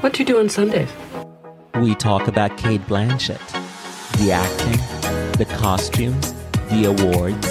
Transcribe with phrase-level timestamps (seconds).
[0.00, 0.88] What do you do on Sundays?
[1.74, 3.38] We talk about Cate Blanchett,
[4.16, 4.78] the acting,
[5.36, 6.32] the costumes,
[6.70, 7.46] the awards,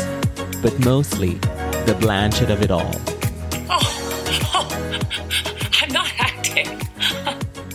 [0.59, 1.35] but mostly
[1.85, 2.91] the Blanchett of it all.
[3.69, 3.79] Oh,
[4.55, 4.99] oh
[5.79, 6.65] I'm not acting.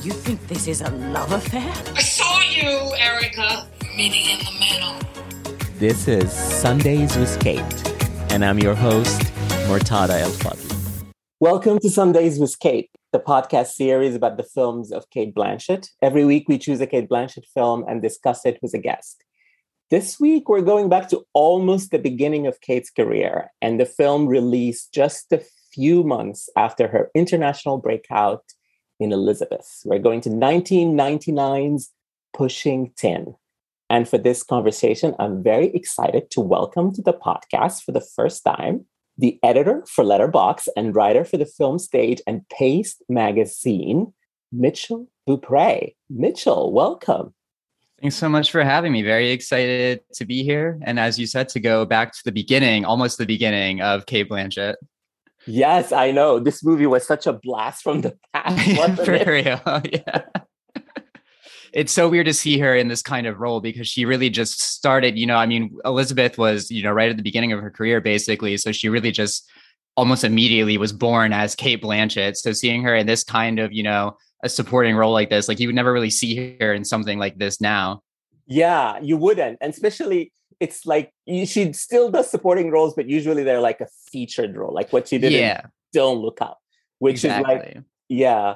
[0.03, 1.73] you think this is a love affair?
[1.95, 3.69] I saw you, Erica.
[3.97, 5.59] Meeting in the middle.
[5.79, 7.63] This is Sundays with Cate,
[8.33, 9.21] and I'm your host,
[9.69, 11.05] Murtada Elfadl.
[11.39, 15.89] Welcome to Sundays with Cate, the podcast series about the films of Cate Blanchett.
[16.03, 19.23] Every week we choose a Cate Blanchett film and discuss it with a guest.
[19.89, 24.27] This week we're going back to almost the beginning of Cate's career and the film
[24.27, 28.43] released just a few months after her international breakout
[28.99, 29.83] in Elizabeth.
[29.85, 31.93] We're going to 1999's
[32.33, 33.37] Pushing Tin.
[33.89, 38.43] And for this conversation, I'm very excited to welcome to the podcast for the first
[38.43, 38.87] time
[39.19, 44.13] the editor for Letterboxd and writer for the film stage and Paste magazine,
[44.53, 45.93] Mitchell Beaupre.
[46.11, 47.35] Mitchell, welcome.
[48.01, 49.03] Thanks so much for having me.
[49.03, 50.79] Very excited to be here.
[50.83, 54.29] And as you said, to go back to the beginning, almost the beginning of Cate
[54.29, 54.75] Blanchett.
[55.47, 56.39] Yes, I know.
[56.41, 59.05] This movie was such a blast from the past.
[59.05, 59.61] for real.
[59.93, 60.23] Yeah
[61.75, 64.61] it's so weird to see her in this kind of role because she really just
[64.61, 67.71] started, you know, I mean, Elizabeth was, you know, right at the beginning of her
[67.71, 68.57] career, basically.
[68.59, 69.51] So she really just
[69.97, 72.37] almost immediately was born as Cate Blanchett.
[72.37, 75.59] So seeing her in this kind of, you know, a supporting role like this, like
[75.59, 78.03] you would never really see her in something like this now.
[78.47, 79.59] Yeah, you wouldn't.
[79.61, 84.57] And especially it's like she still does supporting roles, but usually they're like a featured
[84.57, 85.63] role, like what she did yeah.
[85.93, 86.61] Don't Look Up,
[87.01, 87.55] which exactly.
[87.55, 88.55] is like, yeah.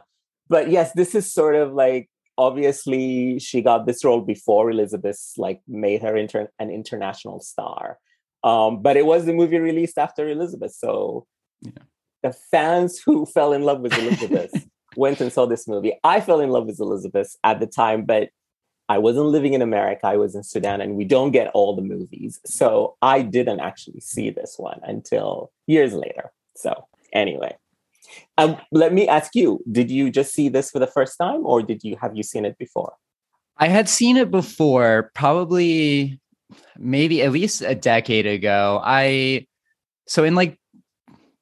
[0.48, 2.08] But yes, this is sort of like
[2.38, 7.98] obviously she got this role before Elizabeth like made her inter- an international star.
[8.44, 10.72] Um, but it was the movie released after Elizabeth.
[10.72, 11.26] So
[11.60, 11.82] yeah.
[12.22, 14.52] the fans who fell in love with Elizabeth
[14.96, 15.98] went and saw this movie.
[16.04, 18.30] I fell in love with Elizabeth at the time, but
[18.88, 20.06] I wasn't living in America.
[20.06, 22.40] I was in Sudan and we don't get all the movies.
[22.46, 26.32] So I didn't actually see this one until years later.
[26.56, 27.56] So anyway.
[28.36, 31.62] Um, let me ask you: Did you just see this for the first time, or
[31.62, 32.94] did you have you seen it before?
[33.56, 36.20] I had seen it before, probably
[36.78, 38.80] maybe at least a decade ago.
[38.84, 39.46] I
[40.06, 40.58] so in like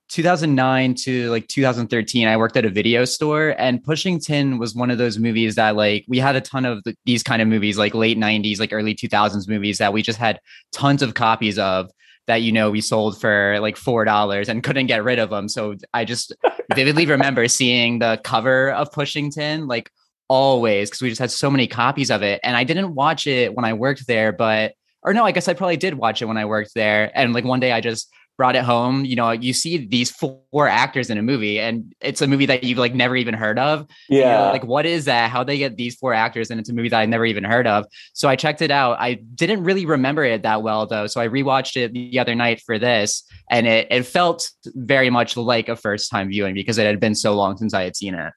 [0.09, 4.88] 2009 to like 2013 i worked at a video store and pushing tin was one
[4.88, 7.76] of those movies that like we had a ton of the, these kind of movies
[7.76, 10.38] like late 90s like early 2000s movies that we just had
[10.72, 11.91] tons of copies of
[12.26, 15.48] that you know we sold for like four dollars and couldn't get rid of them.
[15.48, 16.34] So I just
[16.75, 19.91] vividly remember seeing the cover of Pushing Tin like
[20.28, 22.41] always because we just had so many copies of it.
[22.42, 25.54] And I didn't watch it when I worked there, but or no, I guess I
[25.54, 27.12] probably did watch it when I worked there.
[27.14, 30.69] And like one day I just brought it home, you know, you see these four
[30.69, 33.87] actors in a movie and it's a movie that you've like never even heard of.
[34.09, 34.51] Yeah.
[34.51, 35.31] like, what is that?
[35.31, 37.67] How they get these four actors and it's a movie that I never even heard
[37.67, 37.87] of.
[38.13, 38.99] So I checked it out.
[39.01, 41.07] I didn't really remember it that well though.
[41.07, 45.37] So I rewatched it the other night for this and it, it felt very much
[45.37, 48.15] like a first time viewing because it had been so long since I had seen
[48.15, 48.33] it.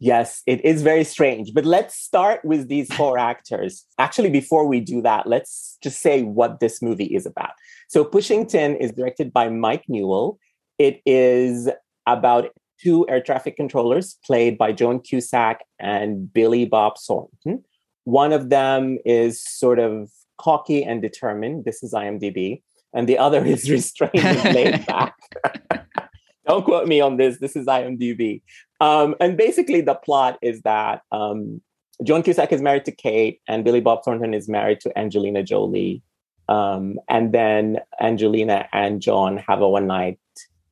[0.00, 1.52] Yes, it is very strange.
[1.52, 3.84] But let's start with these four actors.
[3.98, 7.50] Actually, before we do that, let's just say what this movie is about.
[7.88, 10.38] So, Pushing Tin is directed by Mike Newell.
[10.78, 11.68] It is
[12.06, 12.50] about
[12.80, 17.64] two air traffic controllers played by John Cusack and Billy Bob Thornton.
[18.04, 21.64] One of them is sort of cocky and determined.
[21.64, 22.62] This is IMDb.
[22.92, 25.14] And the other is restrained and laid back.
[26.46, 27.38] Don't quote me on this.
[27.38, 28.42] This is IMDb.
[28.80, 31.60] Um, and basically, the plot is that um,
[32.04, 36.02] John Cusack is married to Cate, and Billy Bob Thornton is married to Angelina Jolie.
[36.48, 40.18] Um, and then Angelina and John have a one night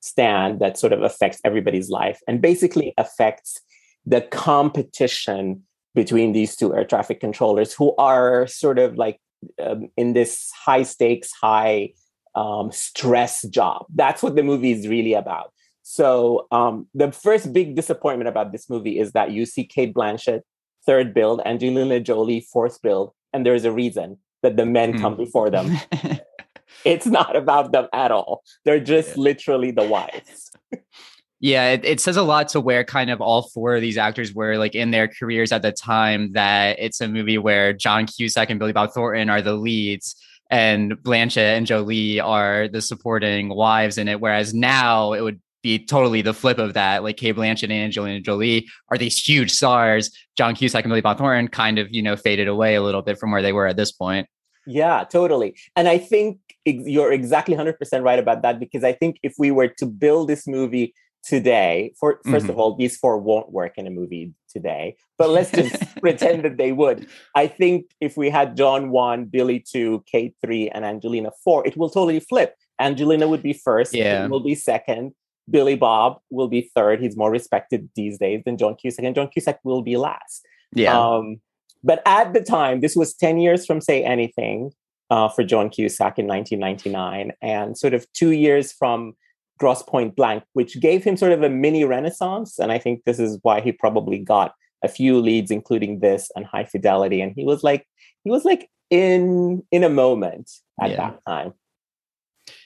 [0.01, 3.61] stand that sort of affects everybody's life and basically affects
[4.07, 5.63] the competition
[5.95, 9.21] between these two air traffic controllers who are sort of like
[9.63, 11.93] um, in this high stakes, high
[12.35, 13.87] um, stress job.
[13.95, 15.53] That's what the movie is really about.
[15.83, 20.43] So um, the first big disappointment about this movie is that you see Cate Blanchett
[20.85, 25.01] third billed, Angelina Jolie fourth billed, and there's a reason that the men mm.
[25.01, 25.77] come before them.
[26.85, 28.45] it's not about them at all.
[28.65, 29.23] They're just yeah.
[29.23, 30.53] literally the wives.
[31.41, 34.33] yeah, it, it, says a lot to where kind of all four of these actors
[34.33, 38.51] were like in their careers at the time that it's a movie where John Cusack
[38.51, 40.15] and Billy Bob Thornton are the leads
[40.49, 44.21] and Blanchett and Jolie are the supporting wives in it.
[44.21, 47.03] Whereas now it would be totally the flip of that.
[47.03, 50.13] Like Cate Blanchett and Angelina Jolie are these huge stars.
[50.39, 53.19] John Cusack and Billy Bob Thornton kind of, you know, faded away a little bit
[53.19, 54.29] from where they were at this point.
[54.67, 55.57] Yeah, totally.
[55.77, 59.69] And I think you're exactly 100% right about that because I think if we were
[59.79, 60.93] to build this movie
[61.23, 62.51] today, for 1st Mhm.
[62.51, 66.57] of all, these four won't work in a movie today, but let's just pretend that
[66.57, 67.07] they would.
[67.35, 71.77] I think if we had John one, Billy two, Kate three, and Angelina four, it
[71.77, 72.55] will totally flip.
[72.81, 74.23] Angelina would be first, Yeah.
[74.23, 75.13] Kate will be second.
[75.51, 77.01] Billy Bob will be third.
[77.01, 80.45] He's more respected these days than John Cusack, and John Cusack will be last.
[80.75, 80.99] Yeah.
[80.99, 81.41] Um,
[81.85, 84.73] but at the time, this was 10 years from Say Anything
[85.11, 89.15] uh, for John Cusack in 1999, and sort of two years from
[89.59, 92.59] Grosse Pointe Blank, which gave him sort of a mini renaissance.
[92.59, 94.53] And I think this is why he probably got
[94.83, 97.21] a few leads, including this and High Fidelity.
[97.21, 97.87] And he was like,
[98.25, 100.51] he was like in in a moment
[100.81, 100.97] at Yeah.
[100.97, 101.55] that time.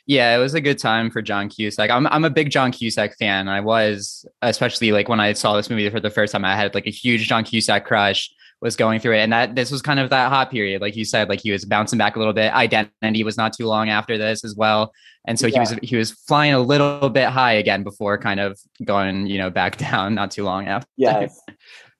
[0.06, 1.91] Yeah, it was a good time for John Cusack.
[1.91, 3.49] I'm I'm a big John Cusack fan.
[3.49, 6.45] I was especially like when I saw this movie for the first time.
[6.45, 8.31] I had like a huge John Cusack crush.
[8.62, 11.05] Was going through it, and that this was kind of that hot period, like you
[11.07, 11.31] said.
[11.31, 12.53] Like he was bouncing back a little bit.
[12.53, 14.93] Identity was not too long after this as well,
[15.27, 18.61] and so he was he was flying a little bit high again before kind of
[18.85, 20.87] going you know back down not too long after.
[20.99, 21.41] Yes.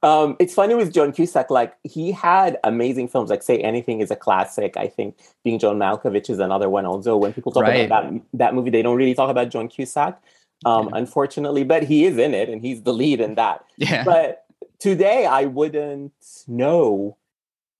[0.03, 4.11] Um, it's funny with John Cusack, like he had amazing films, like Say Anything is
[4.11, 4.77] a classic.
[4.79, 6.87] I think Being John Malkovich is another one.
[6.87, 7.85] Also, when people talk Right.
[7.85, 10.19] about that, that movie, they don't really talk about John Cusack,
[10.65, 13.63] um, unfortunately, but he is in it and he's the lead in that.
[13.77, 14.45] Yeah, But
[14.81, 16.13] today, I wouldn't
[16.49, 17.17] know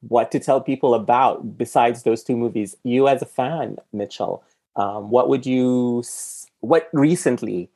[0.01, 2.77] what to tell people about besides those two movies.
[2.85, 4.45] You, as a fan, Mitchell,
[4.77, 6.05] um, what would you,
[6.61, 7.71] what recently,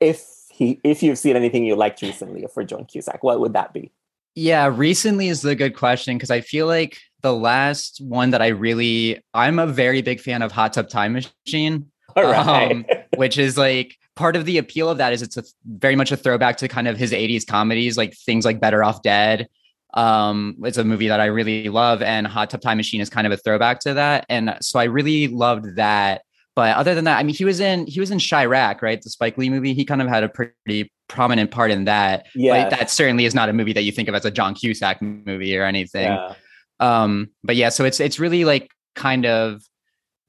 [0.00, 3.72] if he, if you've seen anything you liked recently for John Cusack, what would that
[3.72, 3.92] be?
[4.34, 8.48] Yeah, recently is the good question because I feel like the last one that I
[8.48, 12.72] really I'm a very big fan of Hot Tub Time Machine, right.
[12.72, 12.84] Um,
[13.16, 16.16] which is like part of the appeal of that is it's a very much a
[16.16, 19.48] throwback to kind of his 80s comedies, like things like Better Off Dead.
[19.94, 23.26] Um, it's a movie that I really love, and Hot Tub Time Machine is kind
[23.26, 24.26] of a throwback to that.
[24.28, 26.22] And so I really loved that.
[26.56, 29.00] But other than that, I mean, he was in he was in Chi-Raq, right?
[29.00, 29.74] The Spike Lee movie.
[29.74, 32.26] He kind of had a pretty prominent part in that.
[32.34, 32.70] Yes.
[32.70, 35.02] But that certainly is not a movie that you think of as a John Cusack
[35.02, 36.12] movie or anything.
[36.12, 36.34] yeah.
[36.80, 39.62] Um, but yeah, so it's it's really like kind of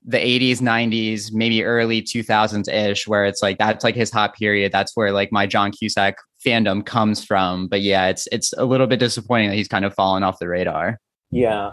[0.07, 4.71] the 80s, 90s, maybe early 2000s ish, where it's like that's like his hot period.
[4.71, 7.67] That's where like my John Cusack fandom comes from.
[7.67, 10.47] But yeah, it's it's a little bit disappointing that he's kind of fallen off the
[10.47, 10.99] radar.
[11.31, 11.71] Yeah.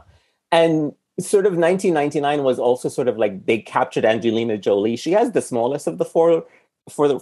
[0.51, 4.97] And sort of 1999 was also sort of like they captured Angelina Jolie.
[4.97, 6.45] She has the smallest of the four
[6.89, 7.21] for the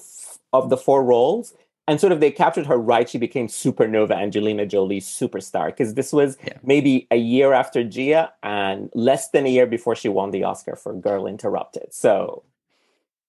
[0.52, 1.54] of the four roles.
[1.90, 3.08] And sort of they captured her right.
[3.08, 6.52] She became supernova Angelina Jolie superstar because this was Yeah.
[6.62, 10.76] maybe a year after Gia and less than a year before she won the Oscar
[10.76, 11.92] for Girl Interrupted.
[11.92, 12.44] So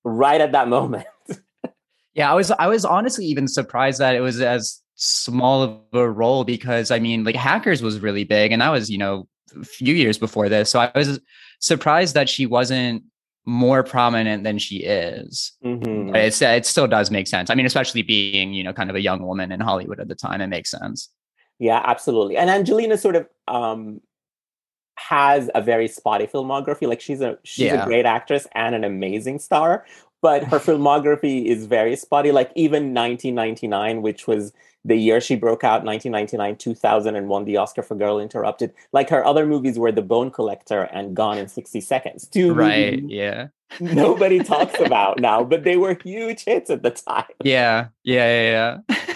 [0.03, 1.07] right at that moment.
[2.13, 6.09] Yeah, I was I was honestly even surprised that it was as small of a
[6.09, 9.29] role because I mean, like Hackers was really big, and that was you know
[9.59, 10.69] a few years before this.
[10.69, 11.21] So I was
[11.61, 13.03] surprised that she wasn't
[13.45, 15.53] more prominent than she is.
[15.63, 16.11] Mhm.
[16.11, 17.49] But it's it still does make sense.
[17.49, 20.15] I mean, especially being you know kind of a young woman in Hollywood at the
[20.15, 21.09] time, it makes sense.
[21.59, 22.37] Yeah, absolutely.
[22.37, 24.01] And Angelina sort of um
[24.97, 26.87] has a very spotty filmography.
[26.87, 27.83] Like she's a she's Yeah.
[27.83, 29.85] a great actress and an amazing star,
[30.21, 32.31] but her filmography is very spotty.
[32.31, 34.53] Like even 1999, which was
[34.83, 38.73] the year she broke out, 1999, 2000, and won the Oscar for Girl Interrupted.
[38.93, 42.27] Like her other movies were The Bone Collector and Gone in 60 Seconds.
[42.27, 43.01] Two Right?
[43.07, 43.47] Yeah.
[43.79, 47.25] nobody talks about now, but they were huge hits at the time.
[47.43, 47.87] Yeah.
[48.03, 48.41] Yeah.
[48.41, 48.77] Yeah.
[48.97, 49.13] Yeah.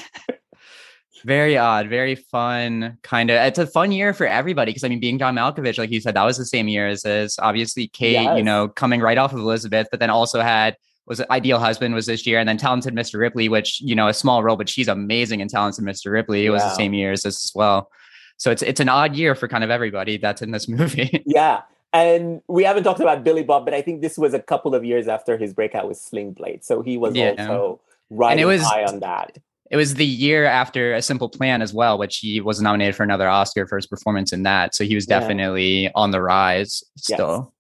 [1.24, 2.98] very odd, very fun.
[3.02, 3.38] Kind of.
[3.38, 6.16] It's a fun year for everybody because I mean, being John Malkovich, like you said,
[6.16, 7.40] that was the same year as this.
[7.40, 11.28] Obviously, Cate, you know, coming right off of Elizabeth, but then also had was it
[11.30, 13.20] Ideal Husband was this year, and then Talented Mr.
[13.20, 16.12] Ripley, which you know a small role, but she's amazing in Talented Mr.
[16.12, 16.46] Ripley.
[16.46, 16.70] It was Yeah.
[16.70, 17.90] the same year as this as well.
[18.38, 21.24] So it's it's an odd year for kind of everybody that's in this movie.
[21.26, 21.62] Yeah.
[21.94, 24.84] And we haven't talked about Billy Bob, but I think this was a couple of
[24.84, 26.66] years after his breakout with Sling Blade.
[26.66, 27.36] So he was Yeah.
[27.40, 29.38] also riding was- high on that.
[29.72, 33.04] it was the year after A Simple Plan as well, which he was nominated for
[33.04, 34.76] another Oscar for his performance in that.
[34.76, 35.20] So he was Yeah.
[35.20, 37.54] definitely on the rise still.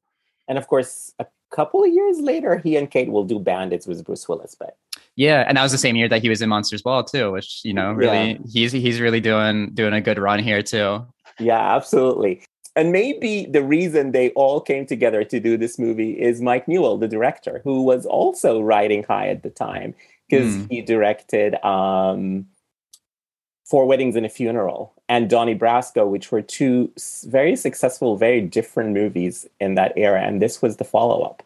[0.49, 1.25] And of course, a
[1.55, 4.55] couple of years later, he and Cate will do Bandits with Bruce Willis.
[4.59, 4.75] But
[5.15, 7.61] Yeah, and that was the same year that he was in Monsters Ball too, which
[7.63, 8.37] you know really Yeah.
[8.51, 11.05] he's he's really doing doing a good run here too.
[11.39, 12.41] yeah, absolutely.
[12.77, 16.97] And maybe the reason they all came together to do this movie is Mike Newell,
[16.97, 19.95] the director, who was also riding high at the time
[20.29, 20.65] because Hmm.
[20.69, 22.47] he directed um,
[23.69, 26.91] Four Weddings and a Funeral and Donnie Brasco, which were two
[27.25, 30.21] very successful, very different movies in that era.
[30.21, 31.43] And this was the follow up.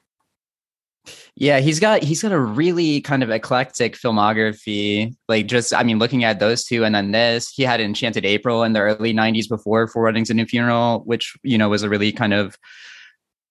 [1.35, 5.15] Yeah, he's got he's got a really kind of eclectic filmography.
[5.27, 8.63] Like just I mean, looking at those two and then this, he had Enchanted April
[8.63, 11.89] in the early '90s before Four Weddings and a Funeral, which you know was a
[11.89, 12.57] really kind of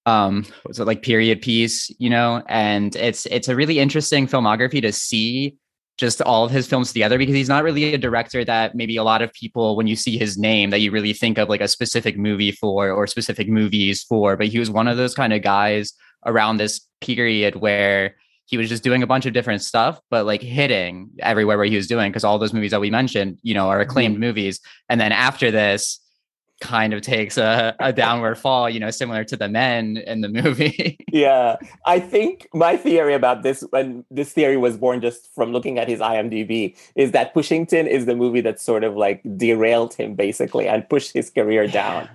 [0.07, 4.83] um was it like period piece, you know, and it's it's a really interesting filmography
[4.83, 5.57] to see
[5.99, 9.02] just all of his films together because he's not really a director that maybe a
[9.02, 11.69] lot of people when you see his name that you really think of like a
[11.69, 15.43] specific movie for or specific movies for but he was one of those kind of
[15.43, 15.93] guys
[16.25, 20.40] around this period where he was just doing a bunch of different stuff but like
[20.40, 23.69] hitting everywhere where he was doing because all those movies that we mentioned you know
[23.69, 24.23] are acclaimed mm-hmm.
[24.23, 26.00] movies and then after this
[26.61, 30.29] kind of takes a, a downward fall, you know, similar to the men in the
[30.43, 30.99] movie.
[31.12, 31.57] yeah.
[31.87, 35.88] I think my theory about this, when this theory was born just from looking at
[35.88, 40.15] his IMDb, is that Pushing Tin is the movie that sort of like derailed him
[40.15, 42.09] basically and pushed his career down.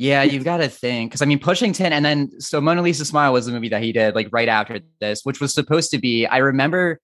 [0.00, 3.04] Yeah, you've got to think because I mean, Pushing Tin, and then so Mona Lisa
[3.04, 5.98] Smile was the movie that he did like right after this, which was supposed to
[5.98, 6.24] be.
[6.24, 7.00] I remember,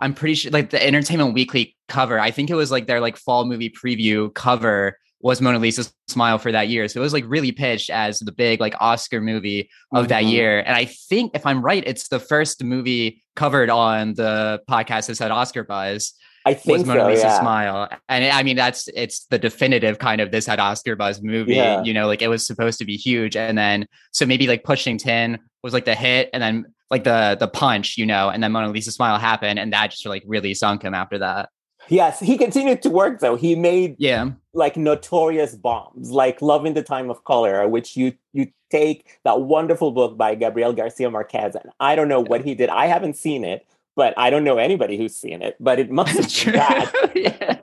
[0.00, 2.20] I'm pretty sure like the Entertainment Weekly cover.
[2.20, 6.38] I think it was like their like fall movie preview cover was Mona Lisa's Smile
[6.38, 6.86] for that year.
[6.86, 10.08] So it was like really pitched as the big like Oscar movie of mm-hmm.
[10.08, 10.60] that year.
[10.60, 15.16] And I think if I'm right, it's the first movie covered on the podcast that
[15.16, 16.14] said Oscar buzz.
[16.46, 17.40] I think was Mona so, Lisa yeah.
[17.40, 17.88] Smile.
[18.08, 21.54] And I mean that's it's the definitive kind of this had Oscar buzz movie.
[21.54, 21.82] Yeah.
[21.82, 23.36] You know, like it was supposed to be huge.
[23.36, 27.36] And then so maybe like Pushing Tin was like the hit and then like the
[27.40, 30.54] the punch, you know, and then Mona Lisa Smile happened and that just like really
[30.54, 31.48] sunk him after that.
[31.88, 33.36] Yes, he continued to work though.
[33.36, 38.14] He made yeah like notorious bombs, like Love in the Time of Cholera, which you
[38.32, 42.54] you take that wonderful book by Gabriel Garcia Marquez, and I don't know what he
[42.54, 42.68] did.
[42.70, 45.56] I haven't seen it, but I don't know anybody who's seen it.
[45.60, 47.62] But it must have been bad.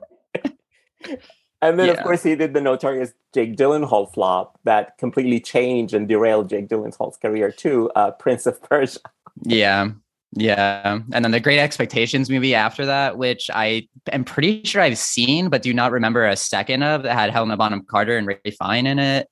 [1.62, 1.92] and then, yeah.
[1.92, 6.68] of course, he did the notorious Jake Gyllenhaal flop that completely changed and derailed Jake
[6.68, 7.90] Gyllenhaal's career too.
[7.94, 9.00] Uh, Prince of Persia.
[9.42, 9.90] Yeah,
[10.36, 11.00] yeah.
[11.12, 15.48] And then the Great Expectations movie after that, which I am pretty sure I've seen,
[15.48, 18.86] but do not remember a second of that had Helena Bonham Carter and Ralph Fiennes
[18.86, 19.28] in it.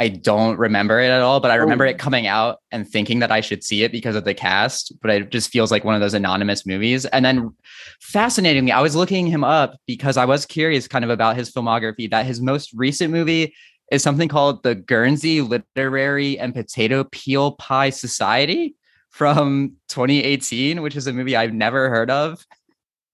[0.00, 1.90] I don't remember it at all, but I remember oh.
[1.90, 5.10] it coming out and thinking that I should see it because of the cast, but
[5.10, 7.06] it just feels like one of those anonymous movies.
[7.06, 7.54] And then
[8.00, 12.10] fascinatingly, I was looking him up because I was curious kind of about his filmography
[12.10, 13.54] that his most recent movie
[13.92, 18.74] is something called the Guernsey Literary and Potato Peel Pie Society
[19.14, 22.44] from 2018, which is a movie I've never heard of.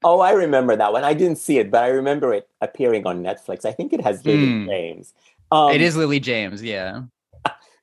[0.03, 1.05] Oh, I remember that one.
[1.05, 3.67] I didn't see it, but I remember it appearing on Netflix.
[3.67, 4.67] I think it has Lily mm.
[4.67, 5.13] James.
[5.53, 7.03] Um, it is Lily James, yeah.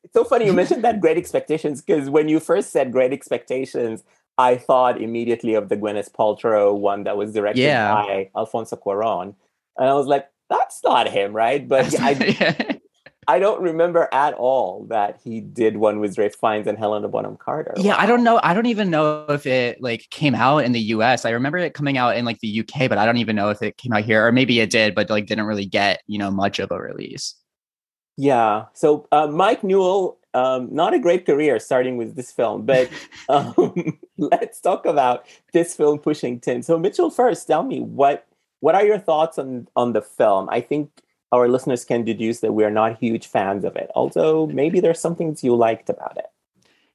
[0.03, 4.03] It's so funny you mentioned that Great Expectations because when you first said Great Expectations,
[4.39, 7.93] I thought immediately of the Gwyneth Paltrow one that was directed yeah.
[7.93, 9.35] by Alfonso Cuarón,
[9.77, 12.76] and I was like, "That's not him, right?" But I, yeah.
[13.27, 17.35] I don't remember at all that he did one with Ralph Fiennes and Helena Bonham
[17.35, 17.73] Carter.
[17.75, 17.95] Yeah.
[17.97, 18.39] I don't know.
[18.41, 21.25] I don't even know if it like came out in the US.
[21.25, 23.61] I remember it coming out in like the UK, but I don't even know if
[23.61, 26.31] it came out here or maybe it did, but like didn't really get, you know,
[26.31, 27.35] much of a release.
[28.15, 28.65] Yeah.
[28.73, 32.89] So uh, Mike Newell, um, not a great career starting with this film, but
[33.29, 36.63] um, let's talk about this film, Pushing Tin.
[36.63, 38.25] So Mitchell, first, tell me what
[38.59, 40.47] what are your thoughts on on the film?
[40.49, 40.89] I think
[41.31, 43.89] our listeners can deduce that we're not huge fans of it.
[43.95, 46.25] Although maybe there's some things you liked about it.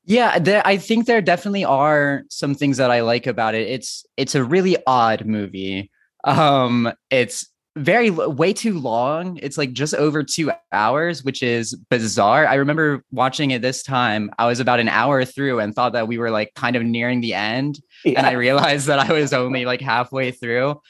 [0.04, 3.68] Yeah, there, I think there definitely are some things that I like about it.
[3.68, 5.90] It's it's a really odd movie.
[6.24, 9.38] Um, it's very way too long.
[9.42, 12.46] It's like just over two hours, which is bizarre.
[12.46, 14.30] I remember watching it this time.
[14.38, 17.20] I was about an hour through and thought that we were like kind of nearing
[17.20, 18.18] the end, yeah.
[18.18, 20.80] and I realized that I was only like halfway through.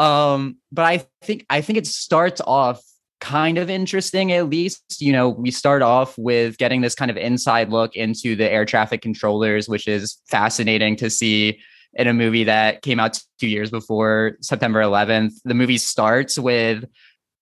[0.00, 2.82] Um, but I think I think it starts off
[3.20, 5.00] kind of interesting at least.
[5.00, 8.64] You know we start off with getting this kind of inside look into the air
[8.64, 11.60] traffic controllers which is fascinating to see
[11.94, 16.84] in a movie that came out two years before september 11th the movie starts with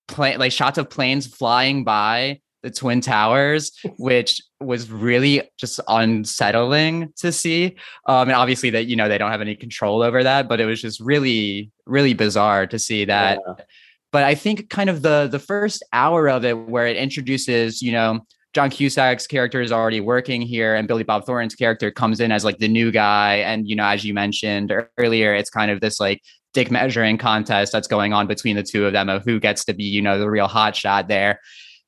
[0.06, 7.12] plane like shots of planes flying by the twin towers which was really just unsettling
[7.16, 7.76] to see.
[8.06, 10.66] Um and obviously that you know they don't have any control over that but it
[10.66, 13.38] was just really really bizarre to see that.
[13.46, 13.64] Yeah.
[14.12, 17.92] but i think kind of the the first hour of it where it introduces you
[17.92, 18.20] know
[18.54, 22.44] john cusack's character is already working here and billy bob thornton's character comes in as
[22.44, 23.36] like the new guy.
[23.36, 26.22] And you know as you mentioned earlier it's kind of this like
[26.54, 29.74] dick measuring contest that's going on between the two of them of who gets to
[29.74, 31.38] be you know the real hot shot there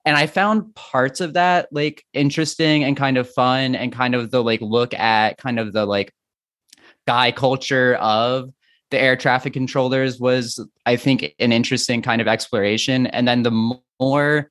[0.05, 4.31] and i found parts of that like interesting and kind of fun and kind of
[4.31, 6.13] the like look at kind of the like
[7.07, 8.51] guy culture of
[8.91, 13.79] the air traffic controllers was i think an interesting kind of exploration and then the
[14.01, 14.51] more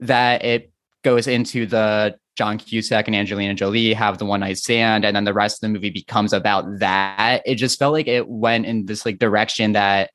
[0.00, 5.04] that it goes into the John Cusack and Angelina Jolie have the one night stand,
[5.04, 7.42] and then the rest of the movie becomes about that.
[7.44, 10.10] It just felt like it went in this like direction that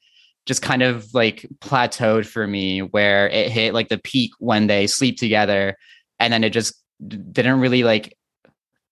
[0.46, 4.88] just kind of like plateaued for me where it hit like the peak when they
[4.88, 5.78] sleep together
[6.20, 6.76] and then it just
[7.08, 8.18] didn't really like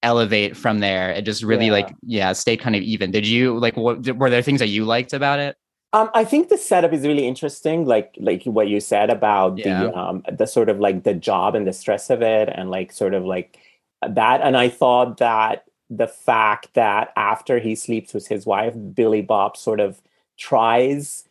[0.04, 1.12] elevate from there.
[1.12, 1.74] It just really Yeah.
[1.74, 3.12] like yeah, stayed kind of even.
[3.12, 5.56] Did you like what were there things that you liked about it?
[5.94, 9.84] Um, I think the setup is really interesting, like like what you said about Yeah.
[9.84, 12.92] the um the sort of like the job and the stress of it, and like
[12.92, 13.60] sort of like
[14.08, 14.42] that.
[14.42, 19.58] And I thought that the fact that after he sleeps with his wife, Billy Bob
[19.58, 20.02] sort of
[20.38, 21.26] tries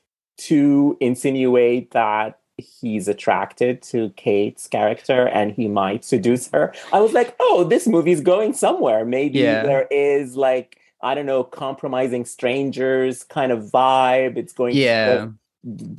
[0.48, 6.74] to insinuate that he's attracted to Cate's character and he might seduce her.
[6.92, 9.04] I was like, oh, this movie's going somewhere.
[9.04, 9.62] Maybe Yeah.
[9.62, 14.36] there is like I don't know, compromising strangers kind of vibe.
[14.36, 15.28] It's going to Yeah.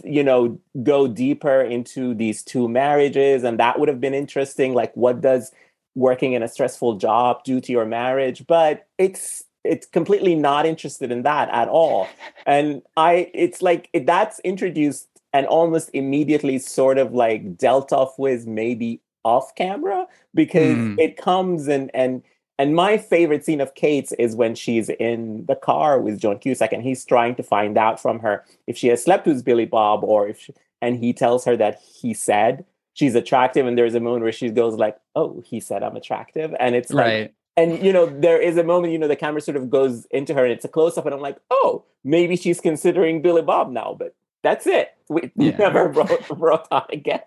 [0.04, 4.92] you know go deeper into these two marriages and that would have been interesting like
[4.96, 5.52] what does
[5.94, 11.12] working in a stressful job do to your marriage but it's it's completely not interested
[11.12, 12.08] in that at all
[12.46, 18.18] and i it's like it, that's introduced and almost immediately sort of like dealt off
[18.18, 20.96] with maybe off camera because Hmm.
[20.98, 22.24] it comes and and
[22.60, 26.72] and my favorite scene of Cate's is when she's in the car with John Cusack
[26.74, 30.04] and he's trying to find out from her if she has slept with Billy Bob
[30.04, 34.00] or if she, and he tells her that he said she's attractive and there's a
[34.00, 37.34] moment where she goes like oh he said I'm attractive and it's like right.
[37.58, 40.34] And you know there is a moment you know the camera sort of goes into
[40.34, 43.72] her and it's a close up and I'm like oh maybe she's considering Billy Bob
[43.72, 45.58] now but that's it we Yeah.
[45.58, 47.22] never wrote, wrote on again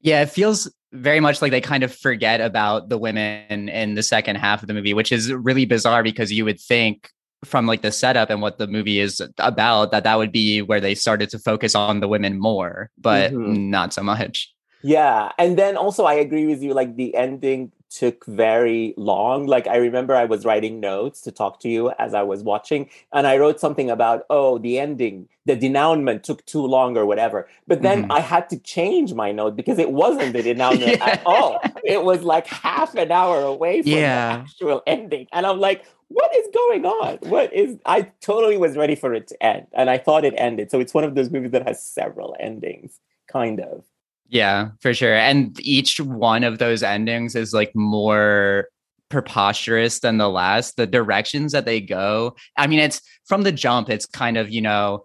[0.00, 4.02] Yeah, it feels very much like they kind of forget about the women in the
[4.02, 7.10] second half of the movie, which is really bizarre because you would think
[7.44, 10.80] from like the setup and what the movie is about that that would be where
[10.80, 13.68] they started to focus on the women more, but Mhm.
[13.68, 14.50] not so much.
[14.82, 15.32] Yeah.
[15.36, 16.72] And then also, I agree with you.
[16.72, 19.46] Like, the ending took very long.
[19.46, 22.88] Like, I remember I was writing notes to talk to you as I was watching,
[23.12, 27.48] and I wrote something about, oh, the ending, the denouement took too long or whatever.
[27.66, 28.10] But then Mhm.
[28.10, 31.60] I had to change my note because it wasn't the denouement at all.
[31.84, 34.36] It was like half an hour away from Yeah.
[34.36, 35.26] the actual ending.
[35.32, 37.18] And I'm like, what is going on?
[37.22, 40.70] What is, I totally was ready for it to end, and I thought it ended.
[40.70, 43.84] So it's one of those movies that has several endings, kind of.
[44.28, 45.14] Yeah, for sure.
[45.14, 48.68] And each one of those endings is like more
[49.08, 50.76] preposterous than the last.
[50.76, 52.36] The directions that they go.
[52.56, 55.04] I mean, it's from the jump, it's kind of, you know,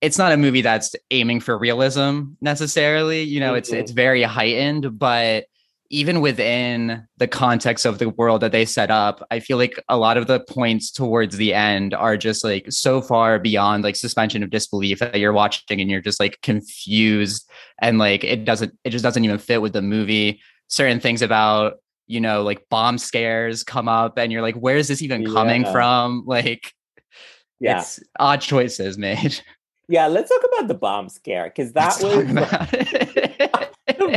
[0.00, 3.22] it's not a movie that's aiming for realism necessarily.
[3.22, 3.78] You know, it's Mhm.
[3.78, 5.46] it's very heightened, but
[5.90, 9.96] even within the context of the world that they set up, I feel like a
[9.96, 14.42] lot of the points towards the end are just like so far beyond like suspension
[14.42, 17.48] of disbelief that you're watching and you're just like confused
[17.80, 20.40] and like it doesn't it just doesn't even fit with the movie.
[20.68, 21.74] Certain things about
[22.06, 25.62] you know like bomb scares come up and you're like where is this even coming
[25.62, 25.72] Yeah.
[25.72, 26.72] from like
[27.60, 27.80] Yeah.
[27.80, 29.40] it's odd choices made
[29.88, 33.14] Yeah, let's talk about the bomb scare because that Let's was about it.
[33.14, 33.25] the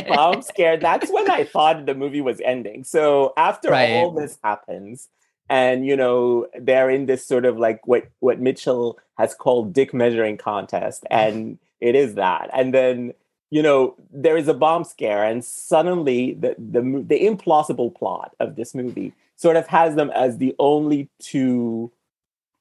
[0.09, 0.77] bomb scare.
[0.77, 2.83] That's when I thought the movie was ending.
[2.83, 3.89] So after Right.
[3.93, 5.09] all this happens,
[5.49, 9.93] and you know they're in this sort of like what what Mitchell has called dick
[9.93, 12.49] measuring contest, and it is that.
[12.53, 13.13] And then
[13.51, 18.55] you know there is a bomb scare, and suddenly the the the implausible plot of
[18.55, 21.91] this movie sort of has them as the only two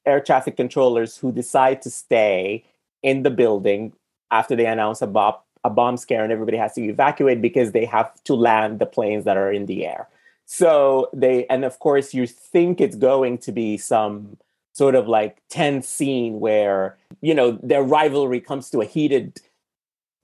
[0.05, 2.63] air traffic controllers who decide to stay
[3.03, 3.93] in the building
[4.31, 7.85] after they announce a bomb a bomb scare and everybody has to evacuate because they
[7.85, 10.07] have to land the planes that are in the air.
[10.45, 14.37] So they and of course you think it's going to be some
[14.73, 19.39] sort of like tense scene where you know their rivalry comes to a heated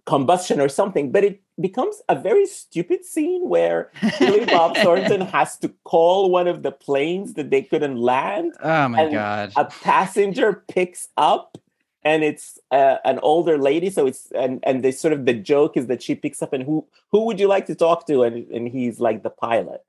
[0.05, 5.57] combustion or something, but it becomes a very stupid scene where Billy Bob Thornton has
[5.57, 10.63] to call one of the planes that they couldn't land oh my god a passenger
[10.67, 11.57] picks up
[12.05, 15.75] and it's uh, an older lady so it's and and the sort of the joke
[15.75, 18.47] is that she picks up and who who would you like to talk to and
[18.51, 19.81] and he's like the pilot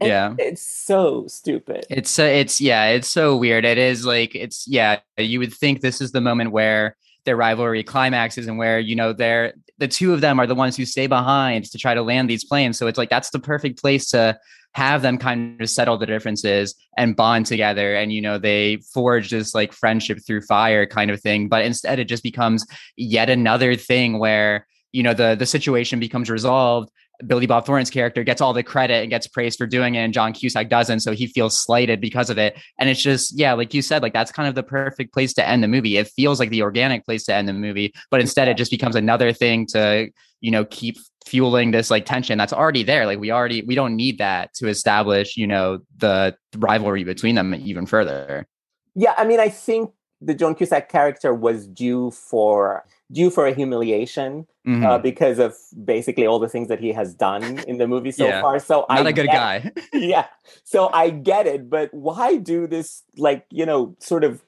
[0.00, 0.34] And Yeah.
[0.38, 3.64] it's so stupid It's uh, it's yeah, it's so weird.
[3.64, 5.00] It is like it's yeah.
[5.18, 9.12] You would think this is the moment where their rivalry climaxes and where you know
[9.12, 12.28] they're the two of them are the ones who stay behind to try to land
[12.28, 12.78] these planes.
[12.78, 14.38] So it's like that's the perfect place to
[14.74, 17.94] have them kind of settle the differences and bond together.
[17.94, 21.48] And you know they forge this like friendship through fire kind of thing.
[21.48, 26.30] But instead, it just becomes yet another thing where you know the the situation becomes
[26.30, 26.90] resolved
[27.26, 30.12] Billy Bob Thornton's character gets all the credit and gets praised for doing it, and
[30.12, 31.00] John Cusack doesn't.
[31.00, 32.58] So he feels slighted because of it.
[32.78, 35.48] And it's just, yeah, like you said, like that's kind of the perfect place to
[35.48, 35.96] end the movie.
[35.96, 38.96] It feels like the organic place to end the movie, but instead it just becomes
[38.96, 40.08] another thing to,
[40.40, 43.06] you know, keep fueling this like tension that's already there.
[43.06, 47.54] Like we already, we don't need that to establish, you know, the rivalry between them
[47.54, 48.46] even further.
[48.94, 53.54] yeah i mean i think the john cusack character was due for due for a
[53.54, 54.84] humiliation Mhm.
[54.84, 58.26] uh, because of basically all the things that he has done in the movie so
[58.26, 58.40] Yeah.
[58.42, 58.58] far.
[58.58, 59.70] So not I a good guy.
[59.92, 60.26] yeah.
[60.64, 64.42] So I get it, but why do this like, you know, sort of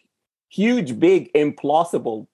[0.49, 2.27] huge, big, implausible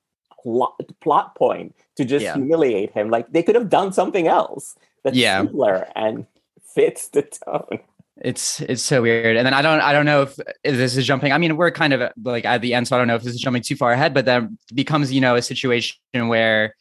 [0.43, 2.35] plot, plot point to just Yeah.
[2.35, 3.11] humiliate him?
[3.11, 5.41] Like they could have done something else that's Yeah.
[5.43, 6.27] simpler and
[6.75, 7.81] fits the tone.
[8.21, 9.37] It's it's so weird.
[9.37, 11.33] And then I don't I don't know if, if this is jumping.
[11.33, 13.23] I mean, we're kind of uh, like at the end, so I don't know if
[13.23, 16.75] this is jumping too far ahead, but then becomes, you know, a situation where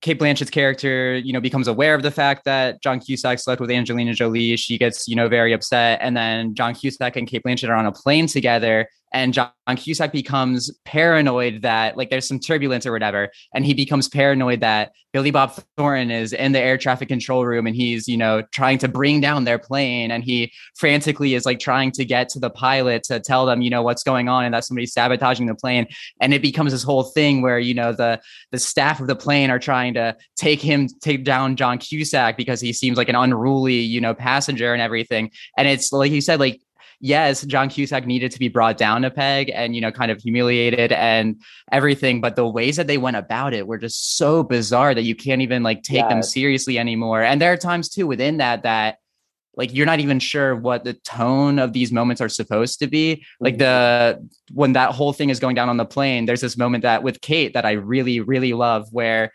[0.00, 3.70] Cate Blanchett's character, you know, becomes aware of the fact that John Cusack slept with
[3.70, 4.56] Angelina Jolie.
[4.56, 5.98] She gets, you know, very upset.
[6.00, 8.88] And then John Cusack and Cate Blanchett are on a plane together.
[9.12, 13.30] And John Cusack becomes paranoid that like there's some turbulence or whatever.
[13.54, 17.66] And he becomes paranoid that Billy Bob Thornton is in the air traffic control room
[17.66, 20.10] and he's, you know, trying to bring down their plane.
[20.10, 23.70] And he frantically is like trying to get to the pilot to tell them, you
[23.70, 25.86] know, what's going on and that somebody's sabotaging the plane.
[26.20, 28.20] And it becomes this whole thing where, you know, the
[28.52, 32.60] the staff of the plane are trying to take him take down John Cusack because
[32.60, 35.30] he seems like an unruly, you know, passenger and everything.
[35.56, 36.60] And it's like you said, like
[37.00, 40.20] yes, John Cusack needed to be brought down a peg and you know kind of
[40.20, 44.94] humiliated and everything, but the ways that they went about it were just so bizarre
[44.94, 47.22] that you can't even like take them seriously anymore.
[47.22, 48.98] And there are times too within that that
[49.56, 53.24] like you're not even sure what the tone of these moments are supposed to be.
[53.40, 53.58] Like mm-hmm.
[53.58, 57.02] the when that whole thing is going down on the plane there's this moment that
[57.02, 59.30] with kate that i really really love where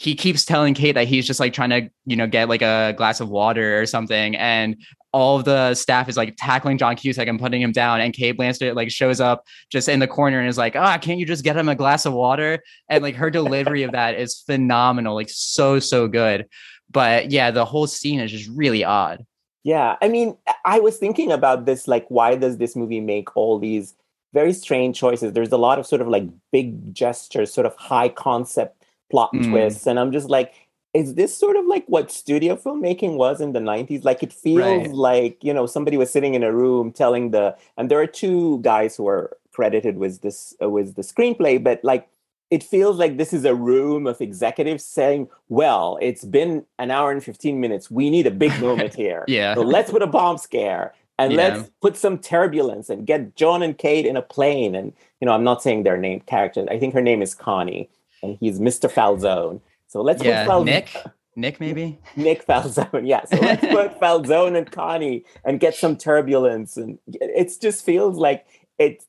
[0.00, 2.94] he keeps telling kate that he's just like trying to you know get like a
[2.96, 4.34] glass of water or something.
[4.34, 4.76] And
[5.12, 8.36] all of the staff is like tackling John Cusack and putting him down, and Cate
[8.38, 11.44] Blanchett like shows up just in the corner and is like, "Ah, can't you just
[11.44, 15.30] get him a glass of water?" And like her delivery of that is phenomenal, like
[15.30, 16.46] so so good.
[16.90, 19.24] But yeah, the whole scene is just really odd.
[19.62, 23.58] Yeah, I mean, I was thinking about this like, why does this movie make all
[23.58, 23.94] these
[24.32, 25.32] very strange choices?
[25.32, 29.50] There's a lot of sort of like big gestures, sort of high concept plot Mm.
[29.50, 29.86] twists.
[29.86, 30.54] And I'm just like,
[30.92, 34.04] is this sort of like what studio filmmaking was in the 90s?
[34.04, 34.90] Like, it feels Right.
[34.92, 38.58] like, you know, somebody was sitting in a room telling the, and there are two
[38.62, 42.08] guys who are credited with this, uh, with the screenplay, but like,
[42.50, 47.12] it feels like this is a room of executives saying, well, it's been an hour
[47.12, 47.88] and 15 minutes.
[47.92, 49.24] We need a big moment here.
[49.28, 49.54] Yeah.
[49.54, 51.36] So let's put a bomb scare and Yeah.
[51.54, 54.74] let's put some turbulence and get John and Cate in a plane.
[54.74, 56.66] And, you know, I'm not saying their name characters.
[56.68, 57.88] I think her name is Connie
[58.20, 58.90] and he's Mr.
[58.90, 59.60] Falzone.
[59.90, 60.64] So let's yeah, put Falzone.
[60.66, 60.96] Nick,
[61.34, 61.98] Nick maybe.
[62.14, 63.08] Nick Falzone.
[63.08, 63.24] Yeah.
[63.24, 66.76] So let's put Falzone and Connie and get some turbulence.
[66.76, 68.46] And it just feels like
[68.78, 69.04] it,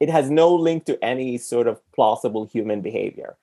[0.00, 3.38] it has no link to any sort of plausible human behavior.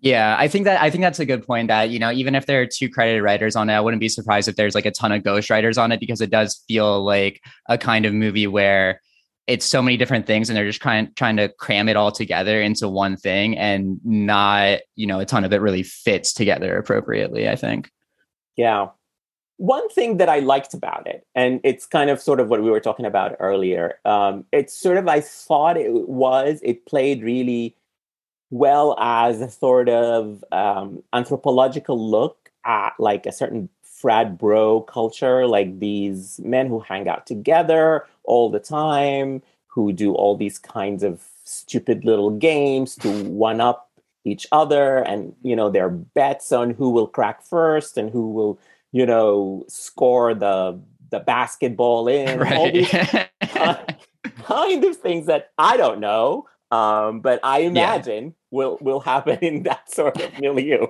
[0.00, 1.68] Yeah, I think that I think that's a good point.
[1.68, 4.08] That you know, even if there are two credited writers on it, I wouldn't be
[4.08, 7.04] surprised if there's like a ton of ghost writers on it because it does feel
[7.04, 9.00] like a kind of movie where
[9.46, 12.60] it's so many different things and they're just trying trying to cram it all together
[12.60, 17.48] into one thing and not you know a ton of it really fits together appropriately.
[17.48, 17.90] I think.
[18.56, 18.88] Yeah.
[19.58, 22.70] One thing that I liked about it, and it's kind of sort of what we
[22.70, 27.76] were talking about earlier, um, it's sort of, I thought it was, it played really
[28.50, 35.46] well as a sort of um, anthropological look at like a certain frat bro culture,
[35.46, 41.02] like these men who hang out together all the time, who do all these kinds
[41.02, 43.90] of stupid little games to one up
[44.24, 48.58] each other and you know their bets on who will crack first and who will
[48.92, 50.78] you know score the
[51.10, 53.28] the basketball in all these kind-
[54.44, 59.62] kind of things that i don't know um but i imagine will will happen in
[59.64, 60.86] that sort of milieu.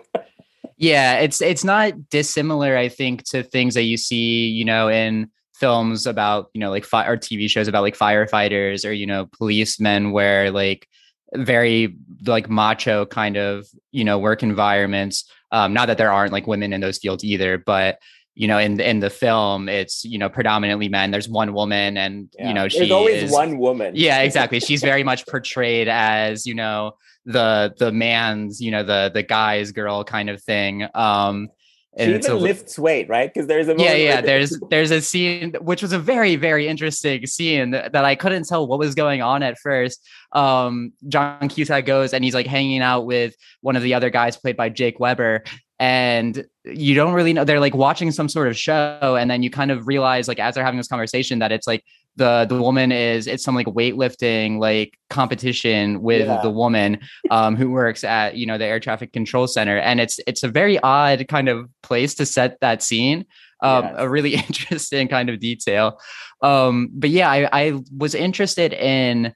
[0.77, 5.31] Yeah it's it's not dissimilar i think to things that you see you know in
[5.63, 9.23] films about you know like fire or tv shows about like firefighters or you know
[9.39, 10.89] policemen where like
[11.35, 11.97] very
[12.27, 13.67] like macho kind of
[13.99, 15.17] you know work environments
[15.53, 17.99] um not that there aren't like women in those fields either but
[18.35, 21.11] you know in in the film it's you know predominantly men.
[21.11, 22.49] There's one woman and Yeah.
[22.49, 23.93] you know there's she always is one woman.
[23.95, 24.59] Yeah exactly.
[24.61, 26.93] She's very much portrayed as you know
[27.27, 30.75] the the man's you know the the guy's girl kind of thing.
[30.95, 31.51] Um
[31.97, 33.33] and it's even a- lifts weight right?
[33.33, 36.67] Because there's a yeah moment yeah there's there's a scene which was a very very
[36.69, 40.07] interesting scene that, that i couldn't tell what was going on at first.
[40.33, 44.37] Um john cusack goes and he's like hanging out with one of the other guys
[44.37, 45.43] played by jake weber
[45.79, 49.51] and you don't really know they're like watching some sort of show and then you
[49.51, 51.85] kind of realize like as they're having this conversation that it's like
[52.17, 56.41] the the woman is it's some like weightlifting like competition with Yeah.
[56.43, 56.99] the woman
[57.31, 60.49] um who works at you know the air traffic control center and it's it's a
[60.49, 63.25] very odd kind of place to set that scene
[63.63, 63.95] um Yes.
[63.97, 65.99] a really interesting kind of detail
[66.43, 69.35] um but yeah I, I was interested in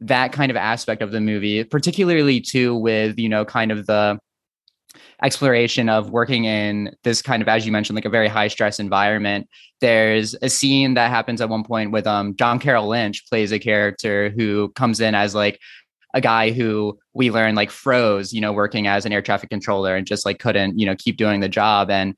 [0.00, 4.18] that kind of aspect of the movie particularly too with you know kind of the
[5.22, 8.80] exploration of working in this kind of, as you mentioned, like a very high stress
[8.80, 9.48] environment.
[9.80, 13.58] There's a scene that happens at one point with um John Carroll Lynch plays a
[13.58, 15.60] character who comes in as like
[16.14, 19.96] a guy who we learn like froze, you know, working as an air traffic controller
[19.96, 21.90] and just like couldn't, you know, keep doing the job.
[21.90, 22.14] And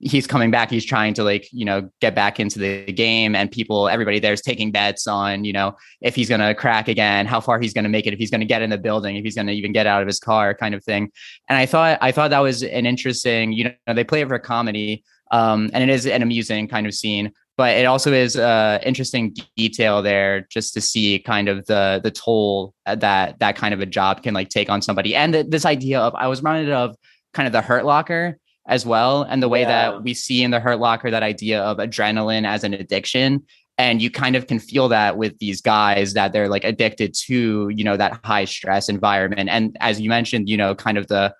[0.00, 3.50] he's coming back he's trying to like you know get back into the game and
[3.50, 7.40] people everybody there's taking bets on you know if he's going to crack again how
[7.40, 9.24] far he's going to make it if he's going to get in the building if
[9.24, 11.10] he's going to even get out of his car kind of thing.
[11.48, 14.38] And i thought i thought that was an interesting you know they play it for
[14.38, 18.78] comedy um, and it is an amusing kind of scene but it also is uh
[18.84, 23.80] interesting detail there just to see kind of the the toll that that kind of
[23.80, 25.14] a job can like take on somebody.
[25.16, 26.94] And the, this idea of i was reminded of
[27.34, 29.22] kind of the hurt locker as well.
[29.22, 29.90] And the way yeah.
[29.90, 33.44] that we see in the Hurt Locker that idea of adrenaline as an addiction.
[33.78, 37.68] And you kind of can feel that with these guys that they're like addicted to,
[37.70, 39.48] you know, that high stress environment.
[39.48, 41.34] And as you mentioned, you know, kind of the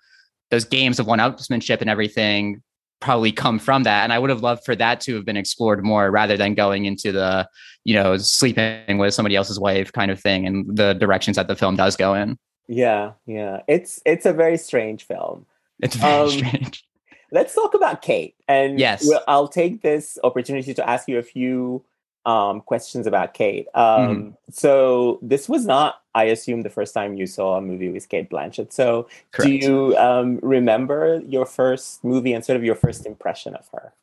[0.49, 2.63] those games of one upsmanship and everything
[3.01, 4.03] probably come from that.
[4.03, 6.85] And I would have loved for that to have been explored more rather than going
[6.85, 7.47] into the,
[7.83, 11.55] you know, sleeping with somebody else's wife kind of thing and the directions that the
[11.55, 12.37] film does go in.
[12.67, 13.61] Yeah, yeah.
[13.67, 15.45] It's it's a very strange film.
[15.81, 16.83] It's very um, strange
[17.31, 18.35] let's talk about Cate.
[18.47, 21.83] And yes, we'll, I'll take this opportunity to ask you a few
[22.25, 23.67] um, questions about Cate.
[23.73, 24.29] Um, mm-hmm.
[24.51, 28.29] So this was not, I assume, the first time you saw a movie with Cate
[28.29, 28.73] Blanchett.
[28.73, 29.47] So Correct.
[29.47, 33.93] do you um, remember your first movie and sort of your first impression of her?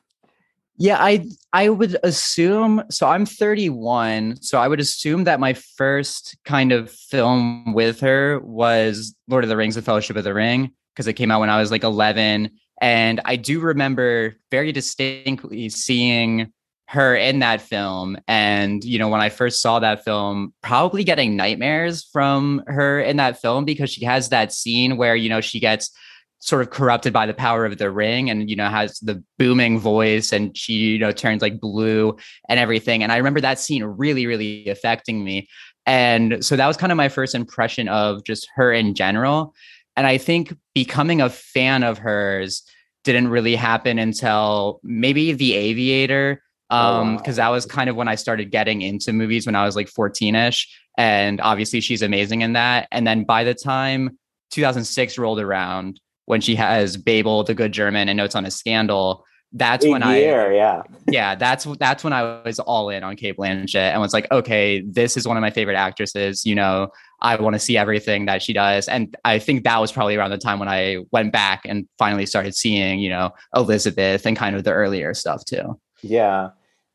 [0.78, 6.36] Yeah, I I would assume so I'm 31, so I would assume that my first
[6.44, 10.72] kind of film with her was Lord of the Rings: The Fellowship of the Ring
[10.92, 15.68] because it came out when I was like 11 and I do remember very distinctly
[15.68, 16.52] seeing
[16.88, 18.16] her in that film.
[18.28, 23.16] And, you know, when I first saw that film, probably getting nightmares from her in
[23.16, 25.90] that film because she has that scene where, you know, she gets
[26.38, 29.80] sort of corrupted by the power of the ring and, you know, has the booming
[29.80, 32.16] voice and she, you know, turns like blue
[32.48, 33.02] and everything.
[33.02, 35.48] And I remember that scene really, really affecting me.
[35.86, 39.54] And so that was kind of my first impression of just her in general.
[39.96, 42.62] And I think becoming a fan of hers
[43.04, 46.42] didn't really happen until maybe The Aviator.
[46.68, 49.64] Oh, um, because that was kind of when I started getting into movies when I
[49.64, 50.66] was like 14ish.
[50.98, 52.88] And obviously she's amazing in that.
[52.90, 54.18] And then by the time
[54.50, 59.24] 2006 rolled around, when she has Babel, The Good German, and Notes on a Scandal,
[59.56, 63.16] that's Big when year, I yeah yeah that's that's when I was all in on
[63.16, 66.88] Cate Blanchett and was like okay this is one of my favorite actresses you know
[67.20, 70.30] I want to see everything that she does and I think that was probably around
[70.30, 74.54] the time when I went back and finally started seeing you know Elizabeth and kind
[74.54, 76.50] of the earlier stuff too yeah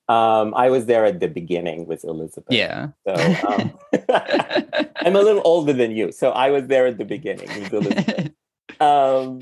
[0.09, 2.51] um, I was there at the beginning with Elizabeth.
[2.51, 2.89] Yeah.
[3.07, 3.13] So
[3.47, 3.71] um,
[4.97, 8.31] I'm a little older than you, so I was there at the beginning with Elizabeth.
[8.79, 9.41] Um,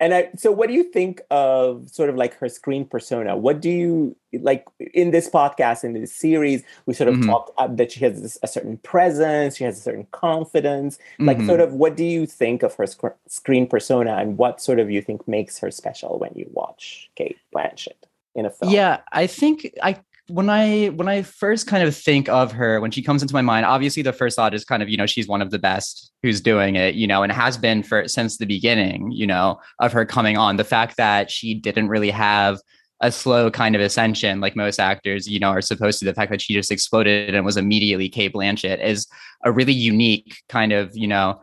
[0.00, 3.36] and I, so what do you think of sort of like her screen persona?
[3.36, 6.62] What do you like in this podcast, in this series?
[6.86, 7.28] We sort of mm-hmm.
[7.28, 10.96] talked uh, that she has this, a certain presence, she has a certain confidence.
[10.96, 11.26] Mm-hmm.
[11.26, 14.78] Like, sort of, what do you think of her sc- screen persona, and what sort
[14.78, 18.72] of you think makes her special when you watch Cate Blanchett in a film?
[18.72, 19.98] Yeah, I think I
[20.30, 23.42] when I when I first kind of think of her, when she comes into my
[23.42, 26.12] mind, obviously the first thought is kind of, you know, she's one of the best
[26.22, 29.92] who's doing it, you know, and has been for since the beginning, you know, of
[29.92, 30.56] her coming on.
[30.56, 32.58] The fact that she didn't really have
[33.00, 36.04] a slow kind of ascension like most actors, you know, are supposed to.
[36.04, 39.06] The fact that she just exploded and was immediately Cate Blanchett is
[39.44, 41.40] a really unique kind of, you know,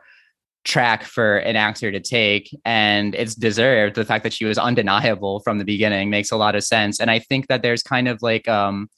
[0.63, 3.95] track for an actor to take and it's deserved.
[3.95, 7.09] The fact that she was undeniable from the beginning makes a lot of sense and
[7.09, 8.89] i think that there's kind of like um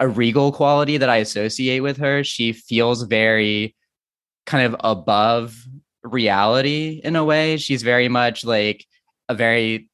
[0.00, 2.24] a regal quality that i associate with her.
[2.24, 3.76] She feels very
[4.46, 5.56] kind of above
[6.02, 7.56] reality in a way.
[7.56, 8.84] She's very much like
[9.28, 9.88] a very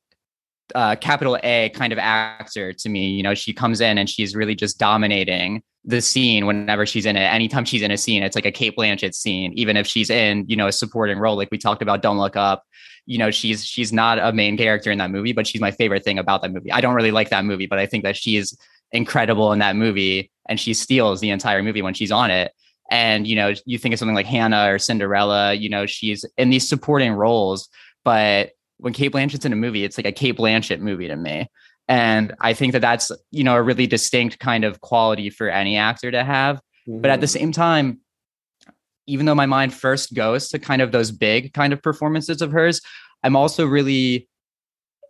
[0.75, 3.11] uh, capital A kind of actor to me.
[3.11, 7.17] You know, she comes in and she's really just dominating the scene whenever she's in
[7.17, 7.21] it.
[7.21, 10.45] Anytime she's in a scene, it's like a Cate Blanchett scene, even if she's in,
[10.47, 12.65] you know, a supporting role, like we talked about Don't Look Up.
[13.07, 16.05] You know, she's she's not a main character in that movie, but she's my favorite
[16.05, 16.71] thing about that movie.
[16.71, 18.57] I don't really like that movie, but I think that she's
[18.93, 22.53] incredible in that movie and she steals the entire movie when she's on it.
[22.91, 26.51] And, you know, you think of something like Hanna or Cinderella, you know, she's in
[26.51, 27.69] these supporting roles,
[28.05, 31.49] but when Cate Blanchett's in a movie, it's like a Cate Blanchett movie to me.
[31.91, 35.77] And I think that that's, you know, a really distinct kind of quality for any
[35.77, 36.59] actor to have.
[36.89, 37.01] Mm-hmm.
[37.01, 37.41] But at the mm-hmm.
[37.41, 38.01] same time,
[39.09, 42.53] even though my mind first goes to kind of those big kind of performances of
[42.53, 42.81] hers,
[43.25, 44.29] I'm also really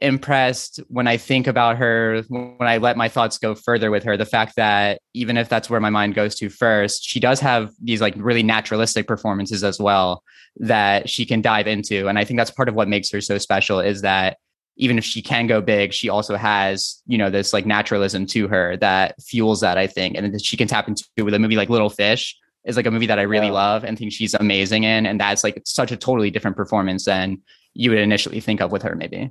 [0.00, 4.16] impressed when I think about her, when I let my thoughts go further with her,
[4.16, 7.72] the fact that even if that's where my mind goes to first, she does have
[7.82, 10.22] these like really naturalistic performances as well
[10.56, 12.08] that she can dive into.
[12.08, 14.38] And I think that's part of what makes her so special is that
[14.80, 18.48] even if she can go big, she also has, you know, this like naturalism to
[18.48, 21.56] her that fuels that, I think, and that she can tap into with a movie
[21.56, 23.52] like Little Fish is like a movie that I really yeah.
[23.52, 25.04] love and think she's amazing in.
[25.04, 27.42] And that's like such a totally different performance than
[27.74, 29.30] you would initially think of with her, maybe.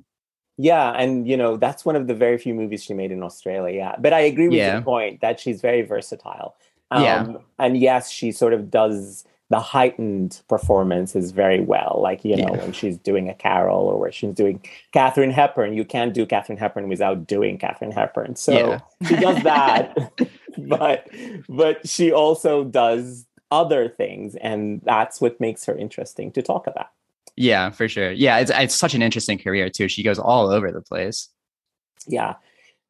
[0.58, 3.76] Yeah, and you know that's one of the very few movies she made in Australia.
[3.76, 4.74] Yeah, but I agree with yeah.
[4.74, 6.58] your point that she's very versatile.
[6.92, 12.00] Um, yeah, and yes, she sort of does the heightened performances very well.
[12.02, 12.62] Like you know yeah.
[12.62, 16.58] when she's doing a Carol or where she's doing Katharine Hepburn, you can't do Katharine
[16.58, 18.36] Hepburn without doing Katharine Hepburn.
[18.36, 19.08] So yeah.
[19.08, 19.96] she does that,
[20.58, 21.08] but
[21.48, 26.90] but she also does other things, and that's what makes her interesting to talk about.
[27.36, 28.12] Yeah, for sure.
[28.12, 29.88] Yeah, it's it's such an interesting career too.
[29.88, 31.30] She goes all over the place.
[32.08, 32.36] Yeah.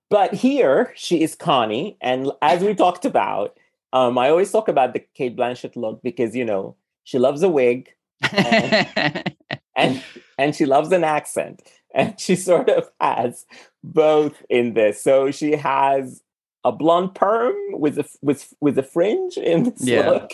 [0.10, 1.98] But here she is Connie.
[2.02, 3.59] And as we talked about,
[3.94, 7.50] um, I always talk about the Cate Blanchett look because you know she loves a
[7.50, 7.90] wig
[8.32, 9.34] and,
[9.76, 10.04] and,
[10.38, 11.62] and she loves an accent.
[11.94, 13.46] And she sort of has
[13.84, 15.02] both in this.
[15.04, 16.22] So she has
[16.64, 20.10] a blonde perm with a with with a fringe in this yeah.
[20.10, 20.32] look.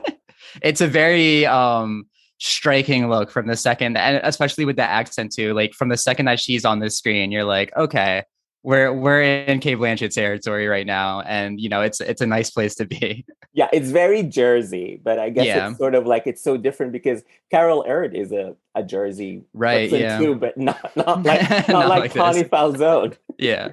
[0.62, 2.06] it's a very um
[2.38, 5.52] striking look from the second, and especially with the accent too.
[5.52, 8.22] Like from the second that she's on the screen, you're like, okay,
[8.68, 12.50] we're we're in Cate Blanchett territory right now, and you know it's it's a nice
[12.50, 13.24] place to be.
[13.54, 15.70] Yeah, it's very Jersey, but I guess yeah.
[15.70, 19.90] it's sort of like it's so different because Carol Aird is a, a Jersey right,
[19.90, 23.16] yeah, too, but not not like not, not like, like Connie Falzone.
[23.38, 23.70] Yeah.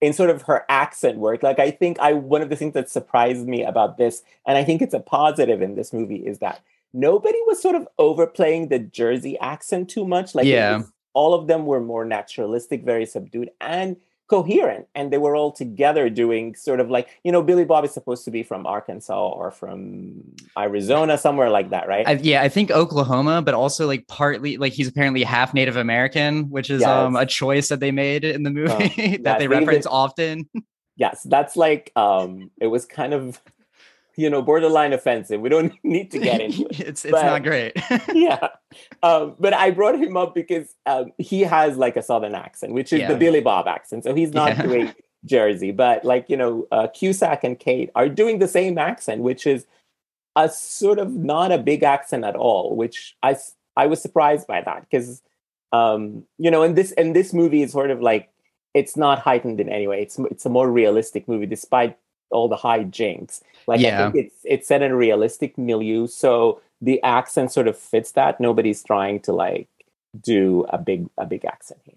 [0.00, 2.88] In sort of her accent work, like I think I one of the things that
[2.88, 6.62] surprised me about this, and I think it's a positive in this movie, is that
[6.94, 10.34] nobody was sort of overplaying the Jersey accent too much.
[10.34, 10.84] Like, yeah,
[11.16, 13.96] all of them were more naturalistic, very subdued, and
[14.28, 14.86] coherent.
[14.94, 18.24] And they were all together doing sort of like, you know, Billy Bob is supposed
[18.26, 20.22] to be from Arkansas or from
[20.58, 22.06] Arizona, somewhere like that, right?
[22.06, 26.50] I, yeah, I think Oklahoma, but also like partly like he's apparently half Native American,
[26.50, 26.90] which is yes.
[26.90, 28.78] um a choice that they made in the movie uh,
[29.22, 30.48] that yes, they reference often.
[30.98, 33.38] Yes, that's like um it was kind of
[34.16, 35.40] you know, borderline offensive.
[35.40, 36.80] We don't need to get into it.
[36.80, 37.72] it's it's but, not great.
[38.12, 38.48] yeah.
[39.02, 42.92] Um, but I brought him up because um, he has like a southern accent, which
[42.92, 43.08] is yeah.
[43.08, 44.04] the Billy Bob accent.
[44.04, 44.62] So he's not yeah.
[44.66, 49.22] doing Jersey, but like, you know, uh, Cusack and Cate are doing the same accent,
[49.22, 49.66] which is
[50.34, 53.36] a sort of not a big accent at all, which I,
[53.76, 55.22] I was surprised by that because,
[55.72, 58.30] um, you know, in this, in this movie is sort of like,
[58.72, 60.02] it's not heightened in any way.
[60.02, 61.98] It's, it's a more realistic movie, despite
[62.30, 63.42] all the high jinks.
[63.66, 64.06] Like yeah.
[64.08, 68.12] I think it's it's set in a realistic milieu, so the accent sort of fits
[68.12, 68.40] that.
[68.40, 69.68] Nobody's trying to like
[70.20, 71.94] do a big a big accent here.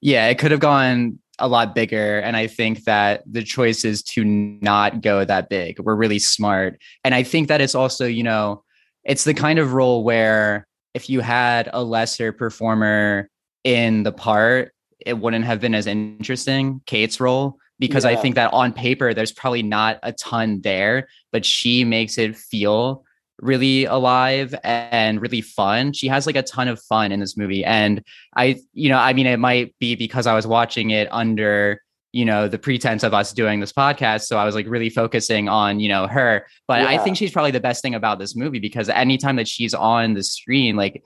[0.00, 4.02] Yeah, it could have gone a lot bigger, and I think that the choice is
[4.02, 5.78] to not go that big.
[5.80, 8.64] We're really smart, and I think that it's also you know
[9.04, 13.28] it's the kind of role where if you had a lesser performer
[13.64, 14.72] in the part,
[15.04, 16.80] it wouldn't have been as interesting.
[16.86, 18.10] Cate's role because yeah.
[18.10, 22.36] I think that on paper there's probably not a ton there, but she makes it
[22.36, 23.04] feel
[23.40, 25.92] really alive and really fun.
[25.92, 27.64] She has like a ton of fun in this movie.
[27.64, 28.02] And
[28.36, 31.80] I, you know, I mean, it might be because I was watching it under,
[32.12, 34.22] you know, the pretense of us doing this podcast.
[34.22, 36.46] So I was like really focusing on, you know, her.
[36.68, 36.88] But yeah.
[36.88, 40.14] I think she's probably the best thing about this movie because anytime that she's on
[40.14, 41.02] the screen, like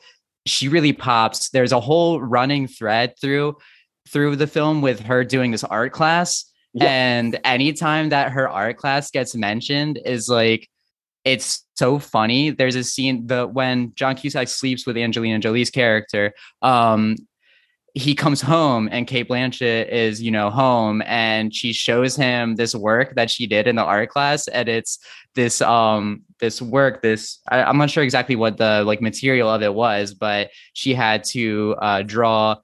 [0.47, 1.51] she really pops.
[1.51, 3.57] There's a whole running thread through
[4.09, 6.48] through the film with her doing this art class
[6.81, 10.69] and anytime that her art class gets mentioned is like
[11.25, 12.51] it's so funny.
[12.51, 16.33] There's a scene the when John Cusack sleeps with Angelina Jolie's character.
[16.63, 17.17] Um,
[17.95, 22.75] he comes home and Cate Blanchett is, you know, home and she shows him this
[22.75, 24.47] work that she did in the art class.
[24.47, 24.99] And it's
[25.35, 29.63] this um this work, this I, am not sure exactly what the like material of
[29.63, 32.57] it was, but she had to uh draw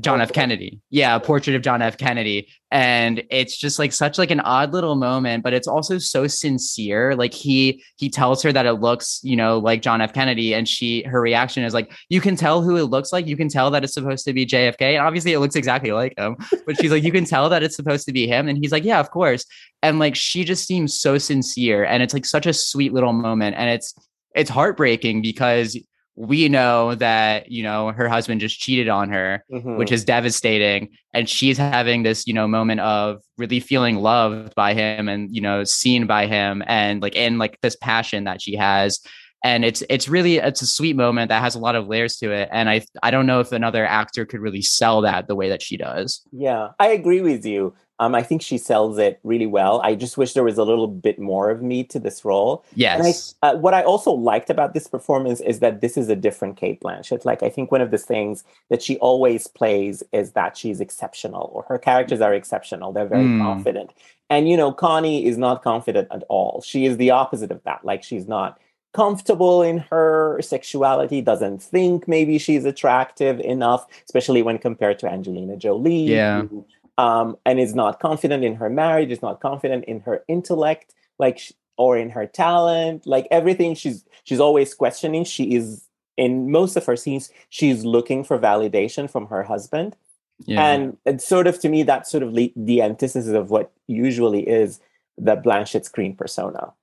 [0.00, 0.32] John F.
[0.32, 0.80] Kennedy.
[0.90, 1.96] Yeah, a portrait of John F.
[1.96, 2.48] Kennedy.
[2.70, 7.16] And it's just like such like an odd little moment, but it's also so sincere.
[7.16, 10.12] Like he he tells her that it looks, you know, like John F.
[10.12, 10.54] Kennedy.
[10.54, 13.26] And she her reaction is like, you can tell who it looks like.
[13.26, 14.96] You can tell that it's supposed to be JFK.
[14.96, 16.36] And obviously it looks exactly like him.
[16.66, 18.48] But she's like, you can tell that it's supposed to be him.
[18.48, 19.44] And he's like, Yeah, of course.
[19.82, 21.84] And like she just seems so sincere.
[21.84, 23.56] And it's like such a sweet little moment.
[23.56, 23.94] And it's
[24.34, 25.76] it's heartbreaking because
[26.16, 29.76] we know that you know her husband just cheated on her mm-hmm.
[29.76, 30.90] which is devastating.
[31.14, 35.40] And she's having this you know moment of really feeling loved by him and you
[35.40, 39.00] know seen by him and like in like this passion that she has.
[39.42, 42.30] And it's it's really it's a sweet moment that has a lot of layers to
[42.30, 42.48] it.
[42.52, 45.62] And i i don't know if another actor could really sell that the way that
[45.62, 46.22] she does.
[46.32, 49.80] Yeah i agree with you um, I think she sells it really well.
[49.84, 52.64] I just wish there was a little bit more of me to this role.
[52.74, 52.98] Yes.
[52.98, 53.06] And
[53.42, 56.56] I, uh, what I also liked about this performance is that this is a different
[56.56, 57.26] Cate Blanchett.
[57.26, 61.50] Like, I think one of the things that she always plays is that she's exceptional,
[61.52, 62.90] or her characters are exceptional.
[62.90, 63.42] They're very mm.
[63.42, 63.92] confident.
[64.30, 66.62] And, you know, Connie is not confident at all.
[66.62, 67.84] She is the opposite of that.
[67.84, 68.58] Like, she's not
[68.94, 75.56] comfortable in her sexuality, doesn't think maybe she's attractive enough, especially when compared to Angelina
[75.56, 76.04] Jolie.
[76.04, 76.42] Yeah.
[76.42, 76.64] Who,
[77.00, 81.40] um, and is not confident in her marriage, is not confident in her intellect, like
[81.78, 83.74] or in her talent, like everything.
[83.74, 85.24] She's she's always questioning.
[85.24, 85.86] She is
[86.18, 87.30] in most of her scenes.
[87.48, 89.96] She's looking for validation from her husband,
[90.44, 90.62] yeah.
[90.62, 94.46] and it's sort of to me that's sort of le- the antithesis of what usually
[94.46, 94.78] is
[95.16, 96.74] the Blanchett screen persona.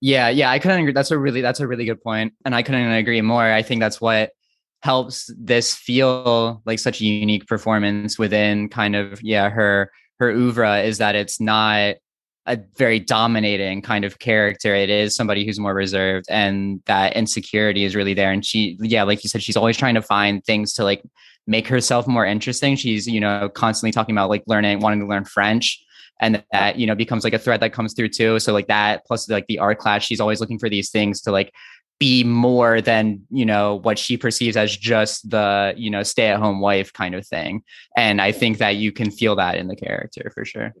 [0.00, 0.92] Yeah, yeah, I couldn't agree.
[0.92, 3.44] That's a really that's a really good point, and I couldn't agree more.
[3.44, 4.32] I think that's what
[4.82, 10.82] helps this feel like such a unique performance within kind of yeah her her oeuvre
[10.82, 11.94] is that it's not
[12.46, 14.74] a very dominating kind of character.
[14.74, 18.32] It is somebody who's more reserved and that insecurity is really there.
[18.32, 21.02] And she yeah like you said she's always trying to find things to like
[21.46, 22.74] make herself more interesting.
[22.74, 25.80] She's you know constantly talking about like learning wanting to learn french.
[26.20, 28.38] And that you know becomes like a thread that comes through too.
[28.38, 31.32] So like that plus like the art class she's always looking for these things to
[31.32, 31.52] like
[32.02, 36.40] be more than you know what she perceives as just the you know stay at
[36.40, 37.62] home wife kind of thing.
[37.96, 40.74] And i think that you can feel that in the character for sure.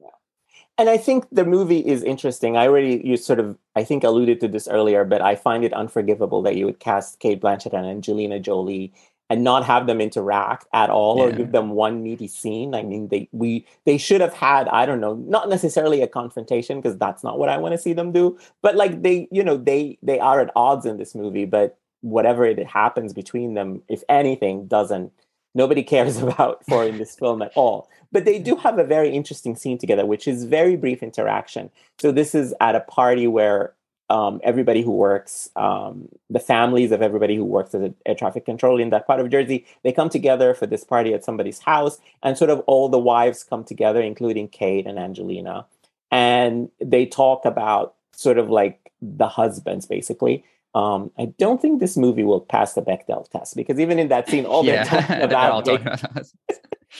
[0.78, 2.56] And i think the movie is interesting.
[2.56, 5.72] I already you sort of i think alluded to this earlier but i find it
[5.82, 8.92] unforgivable that you would cast cate blanchett and angelina jolie
[9.32, 11.24] and not have them interact at all yeah.
[11.24, 12.74] or give them one meaty scene.
[12.74, 16.82] I mean, they we they should have had I don't know, not necessarily a confrontation
[16.82, 19.56] because that's not what I want to see them do, but like they you know
[19.56, 24.04] they they are at odds in this movie, but whatever it happens between them, if
[24.10, 25.10] anything, doesn't
[25.54, 27.88] nobody cares about for in this film at all.
[28.12, 31.70] But they do have a very interesting scene together, which is very brief interaction.
[31.98, 33.72] So this is at a party where
[34.12, 38.44] um, everybody who works, um, the families of everybody who works as a air traffic
[38.44, 41.98] control in that part of Jersey, they come together for this party at somebody's house,
[42.22, 45.64] and sort of all the wives come together, including Cate and Angelina,
[46.10, 50.44] and they talk about sort of like the husbands, basically.
[50.74, 54.28] Um, I don't think this movie will pass the Bechdel test because even in that
[54.28, 54.84] scene, all yeah.
[54.84, 56.26] they're talking about, they're, talking about,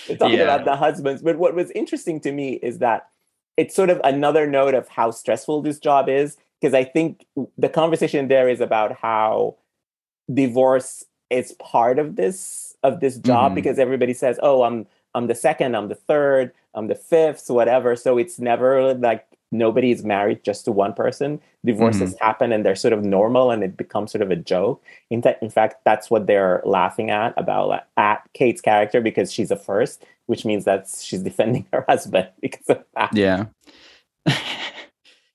[0.09, 0.45] they're talking yeah.
[0.45, 1.21] about the husbands.
[1.21, 3.09] But what was interesting to me is that
[3.59, 7.27] it's sort of another note of how stressful this job is because I think
[7.59, 9.57] the conversation there is about how
[10.33, 13.57] divorce is part of this of this job mm-hmm.
[13.57, 17.97] because everybody says, "Oh, I'm I'm the second, I'm the third, I'm the fifth, whatever."
[17.97, 21.41] So it's never like nobody is married just to one person.
[21.65, 22.25] Divorces mm-hmm.
[22.25, 24.83] happen and they're sort of normal and it becomes sort of a joke.
[25.11, 29.51] In, th- in fact, that's what they're laughing at about at Cate's character because she's
[29.51, 33.15] a first, which means that she's defending her husband because of that.
[33.15, 33.47] Yeah.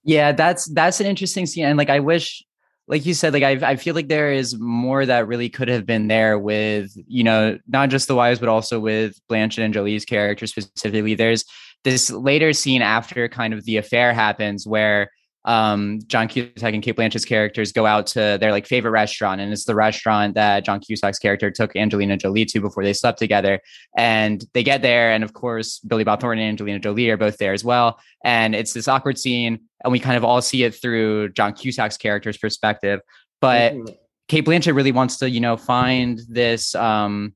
[0.08, 2.42] Yeah, that's that's an interesting scene, and like I wish,
[2.88, 5.86] like you said, like I I feel like there is more that really could have
[5.86, 10.06] been there with you know not just the wives but also with Blanchett and Jolie's
[10.06, 11.14] character specifically.
[11.16, 11.44] There's
[11.84, 15.12] this later scene after kind of the affair happens where
[15.48, 19.54] um, John Cusack and Cate Blanchett's characters go out to their like favorite restaurant, and
[19.54, 23.62] it's the restaurant that John Cusack's character took Angelina Jolie to before they slept together.
[23.98, 27.38] And they get there, and of course, Billy Bob Thornton and Angelina Jolie are both
[27.38, 27.98] there as well.
[28.26, 31.96] And it's this awkward scene, and we kind of all see it through John Cusack's
[31.96, 33.00] character's perspective.
[33.40, 33.94] But mm-hmm.
[34.28, 37.34] Cate Blanchett really wants to, you know, find this um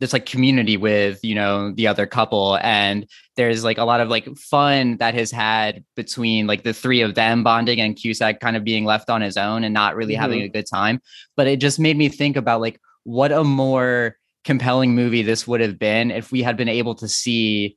[0.00, 3.06] this like community with you know the other couple and
[3.36, 7.14] there's like a lot of like fun that has had between like the three of
[7.14, 10.22] them bonding and Cusack kind of being left on his own and not really mm-hmm.
[10.22, 11.00] having a good time
[11.36, 15.60] but it just made me think about like what a more compelling movie this would
[15.60, 17.76] have been if we had been able to see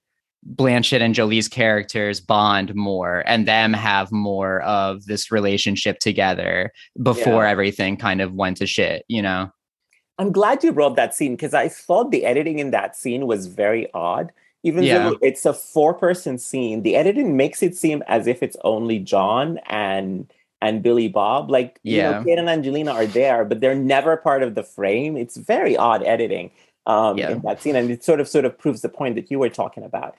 [0.55, 6.71] Blanchett and Jolie's characters bond more and them have more of this relationship together
[7.01, 7.49] before yeah.
[7.51, 9.51] everything kind of went to shit, you know?
[10.21, 13.47] I'm glad you brought that scene because I thought the editing in that scene was
[13.47, 14.31] very odd.
[14.61, 15.09] Even yeah.
[15.09, 18.99] though it's a four person scene, the editing makes it seem as if it's only
[18.99, 21.49] John and and Billy Bob.
[21.49, 21.95] Like, yeah.
[21.95, 25.17] you know, Cate and Angelina are there, but they're never part of the frame.
[25.17, 26.51] It's very odd editing
[26.85, 27.31] um, yeah.
[27.31, 27.75] in that scene.
[27.75, 30.15] And it sort of sort of proves the point that you were talking about.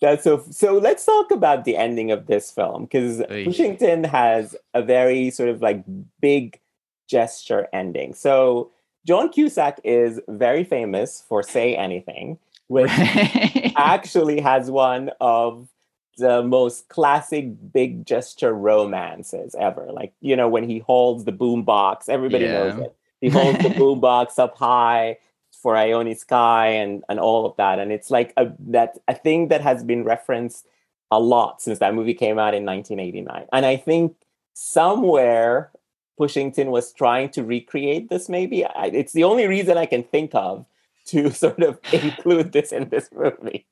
[0.00, 4.56] That's so so let's talk about the ending of this film because Pushing Tin has
[4.74, 5.84] a very sort of like
[6.20, 6.58] big
[7.06, 8.14] gesture ending.
[8.14, 8.72] So
[9.06, 12.38] John Cusack is very famous for Say Anything,
[12.68, 12.90] which
[13.76, 15.68] actually has one of
[16.16, 19.88] the most classic big gesture romances ever.
[19.92, 22.52] Like, you know, when he holds the boombox, everybody Yeah.
[22.52, 22.96] knows it.
[23.20, 25.18] He holds the boombox up high
[25.62, 27.78] for Ione Skye and and all of that.
[27.78, 30.66] And it's like a that a thing that has been referenced
[31.10, 33.46] a lot since that movie came out in 1989.
[33.52, 34.16] And I think
[34.52, 35.70] somewhere
[36.16, 38.64] Pushing Tin was trying to recreate this maybe.
[38.64, 40.64] I, it's the only reason I can think of
[41.06, 43.66] to sort of include this in this movie.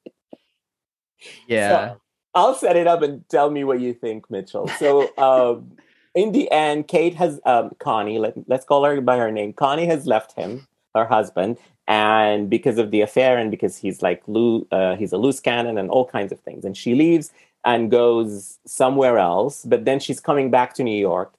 [1.46, 1.68] Yeah.
[1.68, 2.00] So
[2.34, 4.68] I'll set it up and tell me what you think, Mitchell.
[4.78, 5.76] So um,
[6.14, 8.18] in the end, Cate has um, Connie.
[8.18, 9.52] Let, let's call her by her name.
[9.52, 14.22] Connie has left him, her husband, and because of the affair, and because he's like
[14.26, 17.32] loo- uh, he's a loose cannon and all kinds of things, and she leaves
[17.64, 19.64] and goes somewhere else.
[19.64, 21.34] But then she's coming back to New York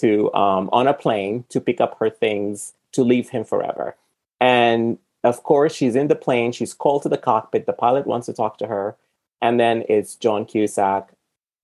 [0.00, 3.96] to um, on a plane to pick up her things to leave him forever.
[4.40, 6.52] And of course, she's in the plane.
[6.52, 7.66] She's called to the cockpit.
[7.66, 8.96] The pilot wants to talk to her.
[9.40, 11.10] And then it's John Cusack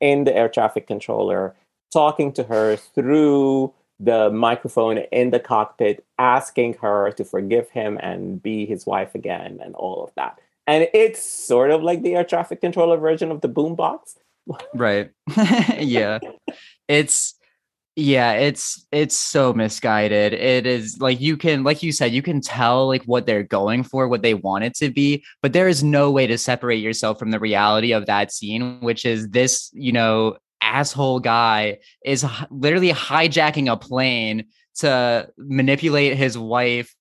[0.01, 1.55] in the air traffic controller
[1.93, 8.43] talking to her through the microphone in the cockpit, asking her to forgive him and
[8.43, 10.39] be his wife again, and all of that.
[10.67, 14.17] And it's sort of like the air traffic controller version of the boombox.
[14.75, 15.11] Right.
[15.79, 16.19] yeah.
[16.89, 17.35] It's
[17.97, 20.33] yeah, it's it's so misguided.
[20.33, 23.83] It is like you can like you said, you can tell like what they're going
[23.83, 27.19] for, what they want it to be, but there is no way to separate yourself
[27.19, 32.47] from the reality of that scene, which is this, you know, asshole guy is h-
[32.51, 36.95] literally hijacking a plane to manipulate his wife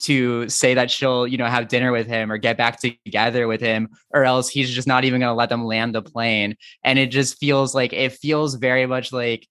[0.00, 3.60] to say that she'll, you know, have dinner with him or get back together with
[3.60, 6.56] him, or else he's just not even going to let them land the plane.
[6.82, 9.48] And it just feels like it feels very much like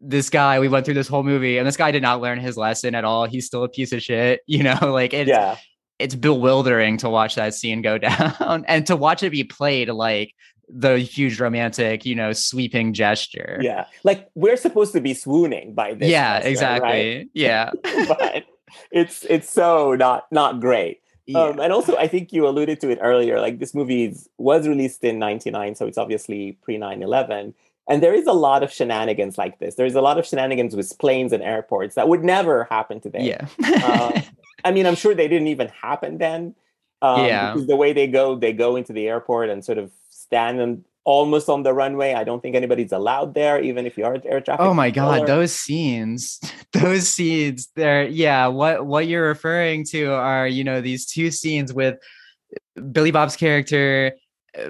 [0.00, 0.58] this guy.
[0.60, 3.04] We went through this whole movie, and this guy did not learn his lesson at
[3.04, 3.24] all.
[3.26, 4.78] He's still a piece of shit, you know.
[4.82, 5.56] Like it's Yeah.
[5.98, 10.32] it's bewildering to watch that scene go down and to watch it be played like
[10.68, 13.58] the huge romantic, you know, sweeping gesture.
[13.62, 13.86] Yeah.
[14.02, 16.08] Like we're supposed to be swooning by this.
[16.08, 16.88] Yeah, gesture, exactly.
[16.90, 17.28] right?
[17.34, 17.70] Yeah.
[18.08, 18.44] but
[18.90, 21.00] it's it's so not not great.
[21.26, 21.40] Yeah.
[21.40, 23.40] Um, and also, I think you alluded to it earlier.
[23.40, 27.52] Like this movie was released in '99, so it's obviously pre 9/11.
[27.88, 29.76] And there is a lot of shenanigans like this.
[29.76, 33.22] There's a lot of shenanigans with planes and airports that would never happen today.
[33.22, 33.46] yeah.
[33.62, 34.20] Uh,
[34.64, 36.54] I mean, I'm sure they didn't even happen then.
[37.00, 37.52] Um, Yeah.
[37.52, 40.84] Because the way they go, they go into the airport and sort of stand on,
[41.04, 42.14] almost on the runway.
[42.14, 44.66] I don't think anybody's allowed there, even if you are air traffic.
[44.66, 46.40] oh my god, those scenes.
[46.72, 48.06] Those scenes there.
[48.06, 51.96] Yeah, what what you're referring to are, you know, these two scenes with
[52.92, 54.12] Billy Bob's character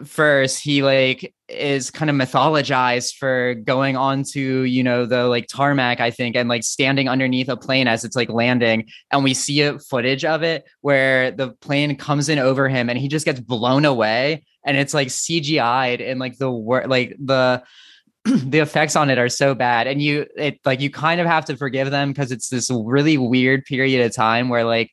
[0.05, 5.47] first he like is kind of mythologized for going on to you know the like
[5.47, 9.33] tarmac i think and like standing underneath a plane as it's like landing and we
[9.33, 13.25] see a footage of it where the plane comes in over him and he just
[13.25, 17.63] gets blown away and it's like cgi'd and like the word like the
[18.25, 21.45] the effects on it are so bad and you it like you kind of have
[21.45, 24.91] to forgive them because it's this really weird period of time where like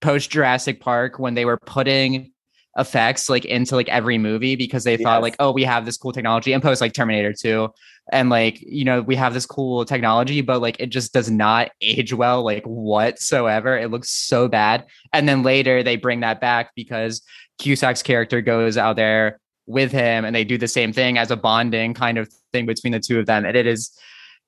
[0.00, 2.31] post Jurassic Park when they were putting
[2.78, 6.12] effects like into like every movie because they thought like oh we have this cool
[6.12, 7.68] technology and post like Terminator 2
[8.10, 11.70] and like you know we have this cool technology but like it just does not
[11.82, 13.76] age well like whatsoever.
[13.76, 14.86] It looks so bad.
[15.12, 17.22] And then later they bring that back because
[17.58, 21.36] Cusack's character goes out there with him and they do the same thing as a
[21.36, 23.96] bonding kind of thing between the two of them and it is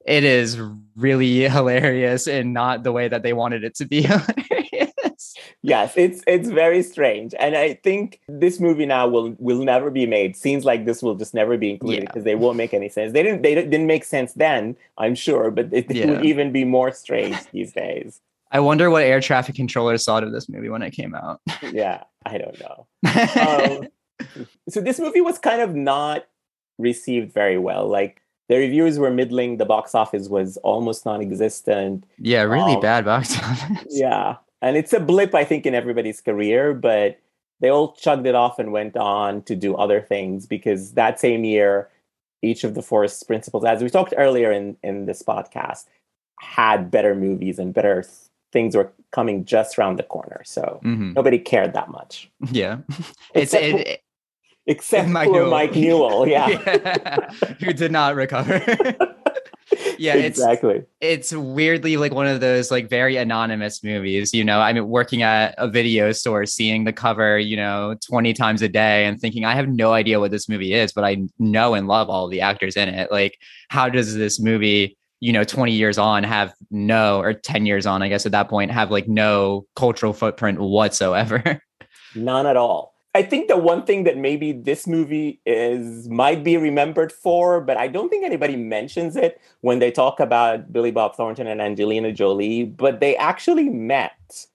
[0.06, 0.58] it is
[0.96, 4.06] really hilarious and not the way that they wanted it to be.
[5.66, 10.06] Yes, it's it's very strange, and I think this movie now will will never be
[10.06, 10.36] made.
[10.36, 12.06] Scenes like this will just never be included Yeah.
[12.06, 13.14] because they won't make any sense.
[13.14, 16.06] They didn't they didn't make sense then, I'm sure, but it, it Yeah.
[16.10, 18.20] would even be more strange these days.
[18.52, 21.40] I wonder what air traffic controllers thought of this movie when it came out.
[21.72, 22.86] Yeah, I don't know.
[23.40, 23.88] um,
[24.68, 26.26] so this movie was kind of not
[26.78, 27.88] received very well.
[27.88, 32.04] Like the reviews were middling, the box office was almost non-existent.
[32.18, 33.86] yeah, really um, bad box office.
[33.90, 37.18] Yeah, and it's a blip, I think, in everybody's career, but
[37.60, 41.44] they all chugged it off and went on to do other things because that same
[41.44, 41.88] year,
[42.42, 45.84] each of the Forest principals, as we talked earlier in in this podcast,
[46.40, 48.14] had better movies and better th-
[48.52, 50.42] things were coming just around the corner.
[50.44, 51.14] So Mhm.
[51.14, 52.78] nobody cared that much, Yeah,
[53.34, 54.00] it's Except it, it-
[54.66, 55.50] except Mike for Newell.
[55.50, 56.28] Mike Newell.
[56.34, 56.48] Yeah,
[57.60, 58.60] who did not recover.
[59.98, 60.82] yeah, it's exactly.
[61.00, 65.22] it's weirdly like one of those like very anonymous movies you know i mean working
[65.22, 69.44] at a video store seeing the cover you know 20 times a day and thinking
[69.44, 72.40] i have no idea what this movie is but i know and love all the
[72.40, 73.38] actors in it like
[73.68, 78.02] how does this movie you know 20 years on have no or 10 years on
[78.02, 81.60] i guess at that point have like no cultural footprint whatsoever
[82.14, 82.93] None at all.
[83.16, 87.76] I think the one thing that maybe this movie is might be remembered for, but
[87.76, 92.10] I don't think anybody mentions it when they talk about Billy Bob Thornton and Angelina
[92.10, 94.46] Jolie, but they actually met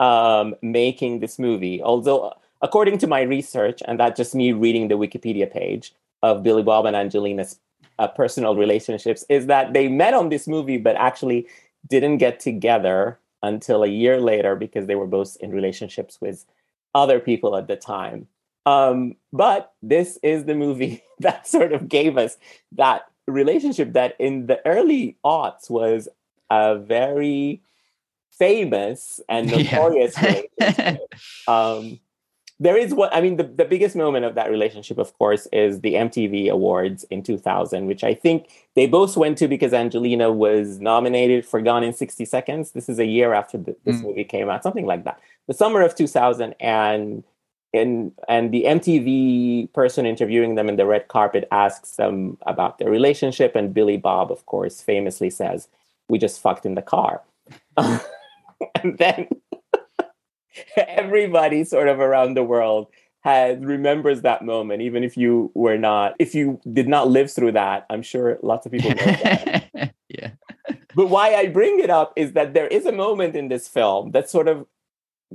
[0.00, 1.82] um, making this movie.
[1.82, 2.32] Although,
[2.62, 5.92] according to my research, and that's just me reading the Wikipedia page
[6.22, 7.60] of Billy Bob and Angelina's
[7.98, 11.46] uh, personal relationships, is that they met on this movie, but actually
[11.86, 16.46] didn't get together until a year later because they were both in relationships with
[16.94, 18.26] other people at the time.
[18.66, 22.36] Um, but this is the movie that sort of gave us
[22.72, 26.08] that relationship that in the early aughts was
[26.50, 27.62] a very
[28.32, 30.42] famous and notorious Yeah.
[30.60, 31.00] relationship.
[31.48, 32.00] um,
[32.62, 33.38] there is what I mean.
[33.38, 37.86] The, the biggest moment of that relationship, of course, is the MTV Awards in 2000,
[37.86, 42.26] which I think they both went to because Angelina was nominated for Gone in 60
[42.26, 42.72] Seconds.
[42.72, 44.02] This is a year after the, this Mm.
[44.02, 45.18] movie came out, something like that.
[45.50, 47.24] The summer of 2000, and
[47.74, 52.88] and and the MTV person interviewing them in the red carpet asks them about their
[52.88, 55.66] relationship, and Billy Bob, of course, famously says,
[56.08, 57.22] "We just fucked in the car,"
[57.76, 59.26] and then
[60.76, 62.86] everybody sort of around the world
[63.22, 67.52] has remembers that moment even if you were not if you did not live through
[67.52, 70.30] that i'm sure lots of people know that yeah.
[70.94, 74.12] but why i bring it up is that there is a moment in this film
[74.12, 74.64] that sort of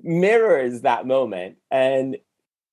[0.03, 1.57] mirrors that moment.
[1.71, 2.17] And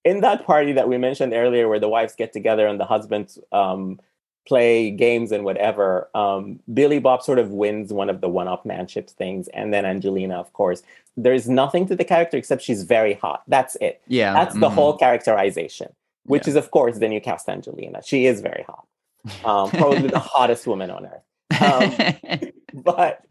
[0.04, 3.38] in that party that we mentioned earlier where the wives get together and the husbands
[3.52, 4.00] um,
[4.46, 9.48] play games and whatever um, billy bob sort of wins one of the one-upmanship things.
[9.48, 10.82] And then angelina of course.
[11.16, 13.42] There's nothing to the character except she's very hot.
[13.46, 14.02] That's it.
[14.08, 14.32] Yeah.
[14.32, 14.74] that's the mhm.
[14.74, 15.92] whole characterization
[16.24, 16.50] which Yeah.
[16.50, 18.00] is of course then you cast angelina.
[18.04, 18.86] She is very hot.
[19.44, 21.22] Um, probably the hottest woman on earth.
[21.62, 22.50] Um,
[22.82, 23.24] but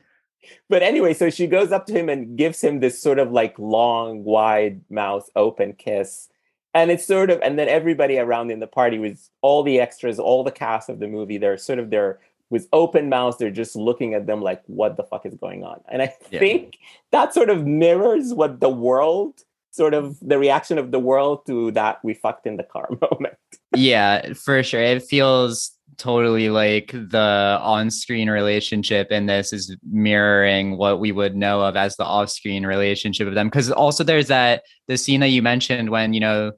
[0.70, 3.58] but anyway so she goes up to him and gives him this sort of like
[3.60, 6.30] long wide mouth open kiss
[6.74, 10.20] and it's sort of and then everybody around in the party with all the extras
[10.20, 12.20] all the cast of the movie they're sort of they're
[12.50, 15.80] with open mouths they're just looking at them like what the fuck is going on
[15.89, 16.39] and i Yeah.
[16.39, 16.78] think
[17.12, 21.72] that sort of mirrors what the world sort of the reaction of the world to
[21.72, 23.38] that we fucked in the car moment
[23.76, 24.82] yeah, for sure.
[24.82, 31.61] It feels totally like the on-screen relationship in this is mirroring what we would know
[31.61, 33.47] of as the off-screen relationship of them.
[33.47, 36.51] Because also there's that the scene that you mentioned when you know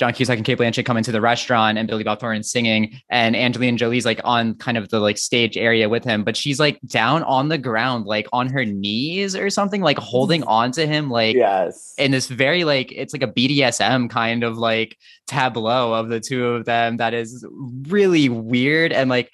[0.00, 3.36] John Cusack and Cate Blanchett come into the restaurant and Billy Bob Thornton singing and
[3.36, 6.80] Angelina Jolie's like on kind of the like stage area with him, but she's like
[6.86, 11.10] down on the ground, like on her knees or something, like holding on to him,
[11.10, 11.92] like yes.
[11.98, 14.96] in this very like it's like a BDSM kind of like
[15.26, 17.44] tableau of the two of them that is
[17.82, 19.30] really weird and like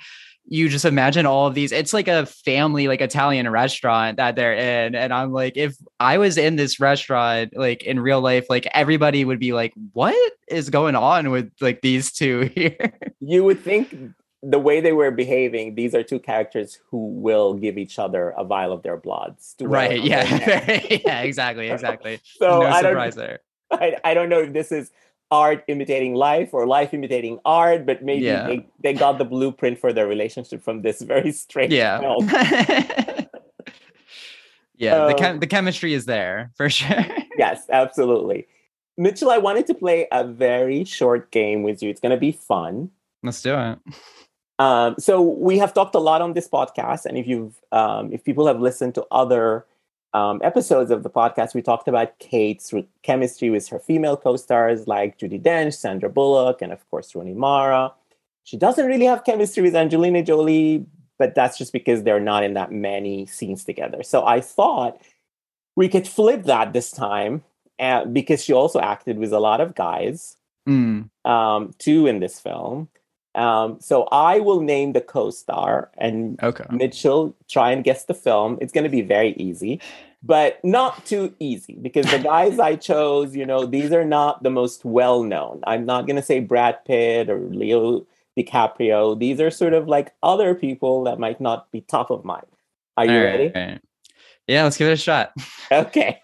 [0.49, 4.55] you just imagine all of these it's like a family like Italian restaurant that they're
[4.55, 8.67] in and I'm like if I was in this restaurant like in real life like
[8.73, 10.15] everybody would be like what
[10.49, 15.11] is going on with like these two here you would think the way they were
[15.11, 19.57] behaving, these are two characters who will give each other a vial of their bloods.
[19.61, 20.21] right on their
[20.67, 20.91] neck.
[20.91, 23.41] yeah yeah exactly exactly So no I don't, surprise there
[23.73, 24.93] I, I don't know if this is
[25.31, 28.47] art imitating life or life imitating art, but maybe Yeah.
[28.47, 32.29] they, they got the blueprint for their relationship from this very strange yeah film.
[34.77, 37.05] yeah the, Um, chem- the chemistry is there for sure
[37.39, 38.47] yes, absolutely.
[38.99, 41.91] Mitchell, I wanted to play a very short game with you.
[41.91, 42.91] It's going to be fun.
[43.23, 43.79] let's do it
[44.59, 48.25] Um, so we have talked a lot on this podcast, and if you've um, if
[48.25, 49.67] people have listened to other
[50.17, 54.87] um, episodes of the podcast, we talked about Cate's re- chemistry with her female co-stars
[54.87, 57.93] like Judi Dench, Sandra Bullock, and of course Rooney Mara.
[58.45, 60.87] She doesn't really have chemistry with Angelina Jolie,
[61.19, 64.03] but that's just because they're not in that many scenes together.
[64.03, 65.01] So I thought
[65.75, 67.43] we could flip that this time,
[67.79, 70.37] uh, because she also acted with a lot of guys
[70.67, 72.89] Mm, um, two in this film.
[73.35, 78.59] Um, so I will name the co-star, and okay Mitchell try and guess the film.
[78.61, 79.81] It's going to be very easy,
[80.23, 84.51] but not too easy because the guys I chose, you know, these are not the
[84.51, 85.63] most well-known.
[85.67, 88.07] I'm not going to say Brad Pitt or Leo
[88.37, 89.19] DiCaprio.
[89.19, 92.47] These are sort of like other people that might not be top of mind.
[92.97, 93.53] Are you All ready?
[93.55, 93.81] right,
[94.47, 95.33] yeah let's give it a shot
[95.73, 96.21] Okay.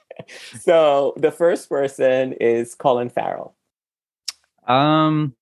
[0.61, 3.55] So the first person is Colin Farrell.
[4.67, 5.35] um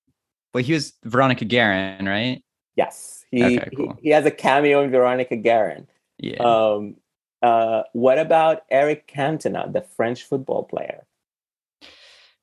[0.53, 2.43] well he was veronica guerin right
[2.75, 5.87] Yes, he, Okay, he- he has a cameo in Veronica Guerin.
[6.19, 6.95] yeah Um,
[7.41, 11.05] uh, what about Eric Cantona, the French football player?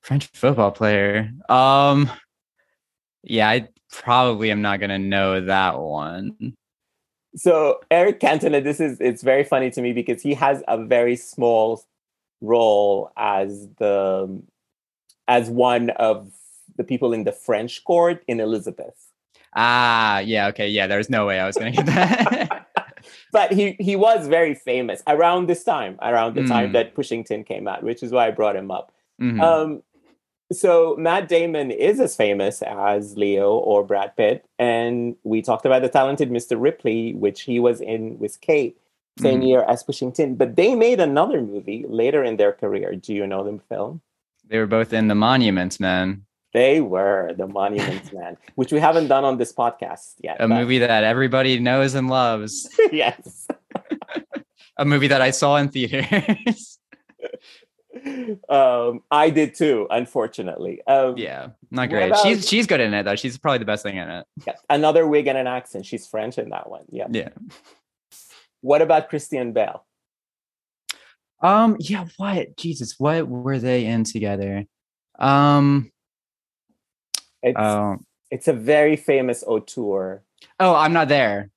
[0.01, 2.11] french football player um
[3.25, 6.55] yeah i probably am not gonna know that one
[7.37, 11.17] So Eric Cantona, this is it's very funny to me because he has a very
[11.17, 11.85] small
[12.41, 14.43] role as the
[15.29, 16.33] as one of
[16.77, 19.13] the people in the French court in Elizabeth.
[19.55, 20.87] Ah, yeah, okay, yeah.
[20.87, 22.67] There's no way I was going to get that.
[23.33, 26.73] but he he was very famous around this time, around the time Mm.
[26.75, 28.93] that Pushing Tin came out, which is why I brought him up.
[29.21, 29.41] Mhm.
[29.43, 29.83] Um,
[30.53, 35.83] so Matt Damon is as famous as Leo or Brad Pitt, and we talked about
[35.83, 36.61] the talented Mr.
[36.61, 38.79] Ripley, which he was in with Cate
[39.21, 39.47] same Mhm.
[39.49, 40.37] year as Pushing Tin.
[40.37, 42.95] But they made another movie later in their career.
[42.95, 44.01] Do you know them film?
[44.51, 46.23] they were both in the Monuments Man,
[46.55, 50.37] They were the Monuments Man, which we haven't done on this podcast yet.
[50.41, 52.69] a but- movie that everybody knows and loves.
[52.93, 53.47] yes.
[54.81, 56.79] A movie that I saw in theaters.
[58.49, 60.81] Um, I did too, unfortunately.
[60.87, 62.07] Um, yeah, not great.
[62.07, 63.17] about- she's she's good in it though.
[63.17, 64.27] She's probably the best thing in it.
[64.47, 65.85] yeah, Another wig and an accent.
[65.85, 66.85] She's French in that one.
[66.91, 67.09] Yeah.
[67.11, 67.31] Yeah.
[68.61, 69.85] What about Christian Bale?
[71.43, 71.77] Um.
[71.81, 72.07] Yeah.
[72.19, 72.57] What?
[72.57, 72.95] Jesus.
[72.99, 74.65] What were they in together?
[75.19, 75.91] Um.
[77.43, 77.99] It's, Oh.
[78.31, 80.23] it's a very famous auteur.
[80.61, 81.51] Oh, I'm not there.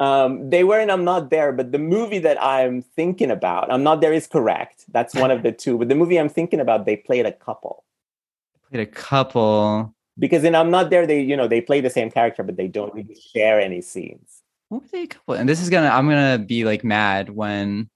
[0.00, 3.82] Um, they were in I'm Not There, but the movie that I'm thinking about, I'm
[3.82, 4.86] Not There is correct.
[4.90, 5.76] That's one of the two.
[5.76, 7.84] But the movie I'm thinking about, they played a couple.
[8.70, 9.94] Played a couple.
[10.18, 12.66] Because in I'm Not There, they, you know, they play the same character, but they
[12.66, 14.42] don't really share any scenes.
[14.70, 15.34] What were they a couple?
[15.34, 15.88] And this is gonna.
[15.88, 17.90] I'm gonna be like mad when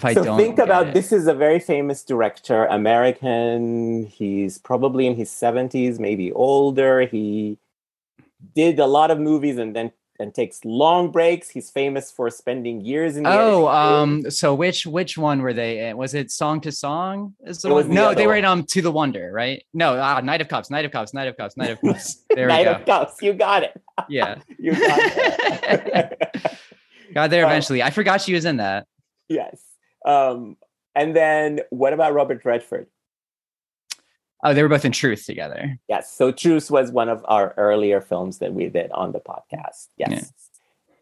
[0.00, 0.94] if I so don't think about it.
[0.94, 4.06] this is a very famous director, American.
[4.06, 7.02] He's probably in his 70s, maybe older.
[7.06, 7.58] He
[8.54, 11.48] did a lot of movies and then and takes long breaks.
[11.48, 14.30] He's famous for spending years in the Oh, um.
[14.30, 15.96] So which which one were they in?
[15.96, 17.34] Was it Song to Song?
[17.46, 17.94] Is the It was one?
[17.94, 19.62] the No, they were in um To the Wonder, right?
[19.72, 22.22] No, ah, Knight of Cups, Knight of Cups, Knight of Cups, Knight of Cups.
[22.36, 22.72] There we Knight go.
[22.72, 23.14] of Cups.
[23.22, 23.72] You got it.
[24.10, 26.36] Yeah, You got it.
[27.14, 27.82] got there Uh, eventually.
[27.82, 28.86] I forgot she was in that.
[29.28, 29.58] yes.
[30.04, 30.56] Um,
[30.94, 32.86] and then what about Robert Redford?
[34.42, 35.78] Oh, they were both in Truth together.
[35.88, 36.12] Yes.
[36.12, 39.88] So Truth was one of our earlier films that we did on the podcast.
[39.96, 40.32] Yes.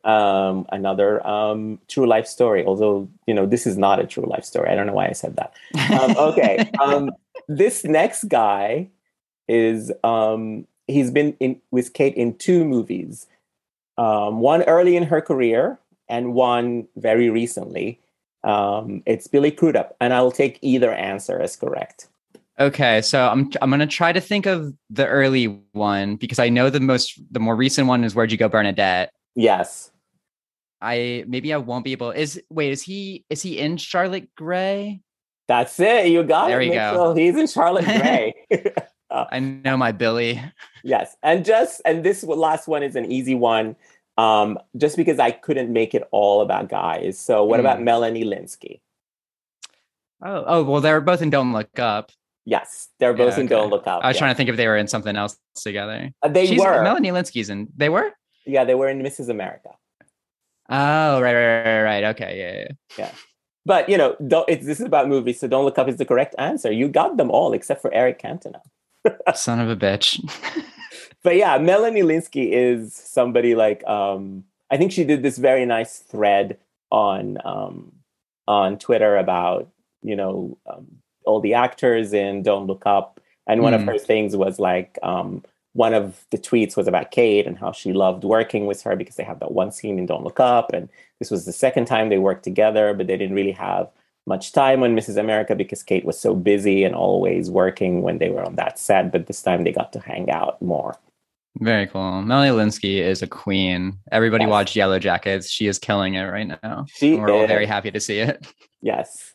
[0.05, 2.65] Um, another um, true life story.
[2.65, 4.71] Although you know this is not a true life story.
[4.71, 5.55] I don't know why I said that.
[6.01, 6.71] Um, okay.
[6.83, 7.11] um,
[7.47, 8.89] this next guy
[9.49, 13.27] is um, he's been in with Cate in two movies.
[13.97, 15.79] Um, one early in her career
[16.09, 18.01] and one very recently.
[18.49, 22.09] Um, it's Billy Crudup, and I will take either answer as correct.
[22.59, 26.71] Okay, so I'm I'm gonna try to think of the early one because I know
[26.71, 29.13] the most the more recent one is Where'd You Go, Bernadette.
[29.37, 29.93] Yes.
[30.81, 32.11] I maybe I won't be able.
[32.11, 35.01] Is wait is he is he in Charlotte Gray?
[35.47, 36.07] That's it.
[36.09, 36.69] You got There it.
[36.69, 36.91] we go.
[36.93, 37.15] Mitchell.
[37.15, 38.35] He's in Charlotte Gray.
[39.11, 40.41] I know my Billy.
[40.85, 41.17] yes.
[41.23, 43.77] And just and this last one is an easy one.
[44.19, 47.19] Um, just because I couldn't make it all about guys.
[47.19, 47.85] So what about Hmm.
[47.85, 48.81] Melanie Lynskey?
[50.21, 52.11] Oh oh well they're both in Don't Look Up.
[52.45, 53.47] Yes, they're both Yeah, in.
[53.47, 54.03] Don't Look Up.
[54.03, 54.21] I was yeah.
[54.21, 56.11] trying to think if they were in something else together.
[56.23, 56.83] Uh, they She's- were.
[56.83, 57.69] Melanie Lynskey's in.
[57.77, 58.11] They were.
[58.47, 59.29] Yeah, they were in Mrs.
[59.29, 59.71] America.
[60.71, 62.05] Oh right right right right.
[62.17, 63.11] Okay yeah yeah.
[63.65, 66.05] But you know, don't, it's, this is about movies, so Don't Look Up is the
[66.07, 66.73] correct answer.
[66.73, 68.61] You got them all except for Eric Cantona.
[69.35, 70.19] Son of a bitch.
[71.29, 75.99] but yeah, Melanie Lynskey is somebody like um I think she did this very nice
[75.99, 76.57] thread
[76.91, 77.93] on um
[78.47, 79.69] on Twitter about,
[80.03, 80.87] you know, um,
[81.27, 83.21] all the actors in Don't Look Up.
[83.47, 83.89] And one of Hmm.
[83.91, 87.93] her things was like um one of the tweets was about Cate and how she
[87.93, 90.73] loved working with her because they have that one scene in Don't Look Up.
[90.73, 93.91] And this was the second time they worked together, but they didn't really have
[94.27, 95.19] much time on Mrs.
[95.19, 99.13] America because Cate was so busy and always working when they were on that set.
[99.13, 100.97] But this time they got to hang out more.
[101.61, 102.23] Very cool.
[102.23, 103.99] Melanie Lynskey is a queen.
[104.13, 104.51] Everybody Yes.
[104.51, 105.51] watch Yellow Jackets.
[105.51, 106.87] She is killing it right now.
[106.89, 108.47] She And We're all very happy to see it.
[108.81, 109.35] Yes.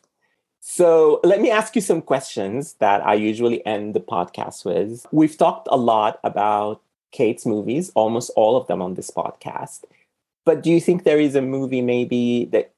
[0.60, 5.04] So let me ask you some questions that I usually end the podcast with.
[5.12, 6.80] We've talked a lot about
[7.12, 9.84] Cate's movies, almost all of them on this podcast.
[10.46, 12.72] But do you think there is a movie maybe that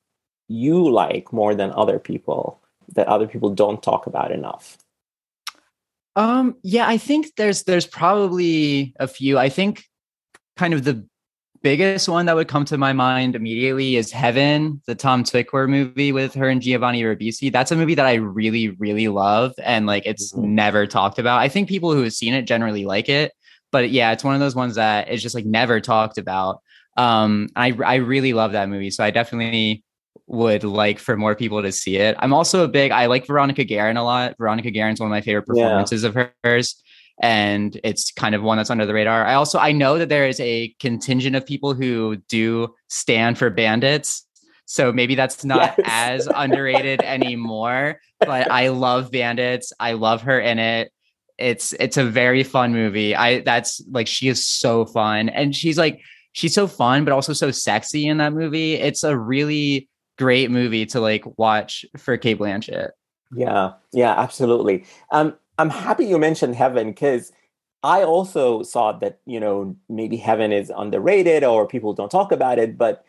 [0.49, 2.61] you like more than other people
[2.95, 4.77] that other people don't talk about enough?
[6.17, 9.39] Um, yeah, I think there's there's probably a few.
[9.39, 9.85] I think
[10.57, 11.07] kind of the
[11.63, 16.13] biggest one that would come to my mind immediately is Heaven, the Tom Tykwer movie
[16.13, 17.53] with her and Giovanni Ribisi.
[17.53, 20.45] That's a movie that I really, really love, and like it's Mhm.
[20.45, 21.41] never talked about.
[21.41, 23.33] I think people who have seen it generally like it,
[23.71, 26.61] but yeah, it's one of those ones that is just like never talked about.
[26.97, 29.83] Um, I I really love that movie, so I definitely
[30.27, 32.17] would like for more people to see it.
[32.19, 34.35] I'm also a big I like Veronica Guerin a lot.
[34.39, 35.65] Veronica Guerin's one of my favorite Yeah.
[35.65, 36.83] performances of hers
[37.23, 39.25] and it's kind of one that's under the radar.
[39.25, 43.51] I also I know that there is a contingent of people who do stand for
[43.51, 44.27] bandits.
[44.67, 45.87] So maybe that's not Yes.
[45.87, 49.73] as underrated anymore, but I love bandits.
[49.79, 50.93] I love her in it.
[51.39, 53.15] it's it's a very fun movie.
[53.15, 56.01] I that's like she is so fun and she's like
[56.33, 58.75] she's so fun but also so sexy in that movie.
[58.75, 59.89] It's a really
[60.19, 62.91] great movie to like watch for Cate Blanchett.
[63.35, 64.85] Yeah, yeah, absolutely.
[65.11, 67.33] Um, I'm happy you mentioned Heaven because
[67.83, 72.59] I also saw that you know maybe Heaven is underrated or people don't talk about
[72.59, 73.05] it, but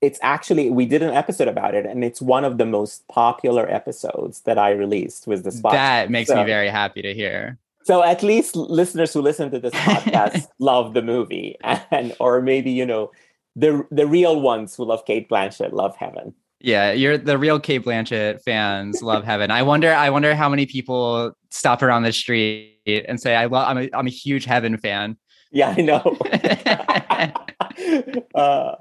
[0.00, 3.68] it's actually we did an episode about it and it's one of the most popular
[3.70, 7.58] episodes that i released with the spot that makes so, me very happy to hear
[7.82, 11.56] so at least listeners who listen to this podcast love the movie
[11.90, 13.10] and or maybe you know
[13.56, 16.34] the the real ones who love Cate blanchett love heaven.
[16.60, 19.50] Yeah you're the real Cate blanchett fans love heaven.
[19.50, 23.66] I wonder i wonder how many people stop around the street and say i love
[23.68, 25.16] i'm a, I'm a huge heaven fan.
[25.50, 26.16] Yeah i know.
[28.34, 28.76] Uh,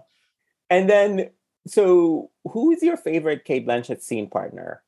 [0.70, 1.30] and then,
[1.68, 4.84] so who is your favorite Cate Blanchett scene partner?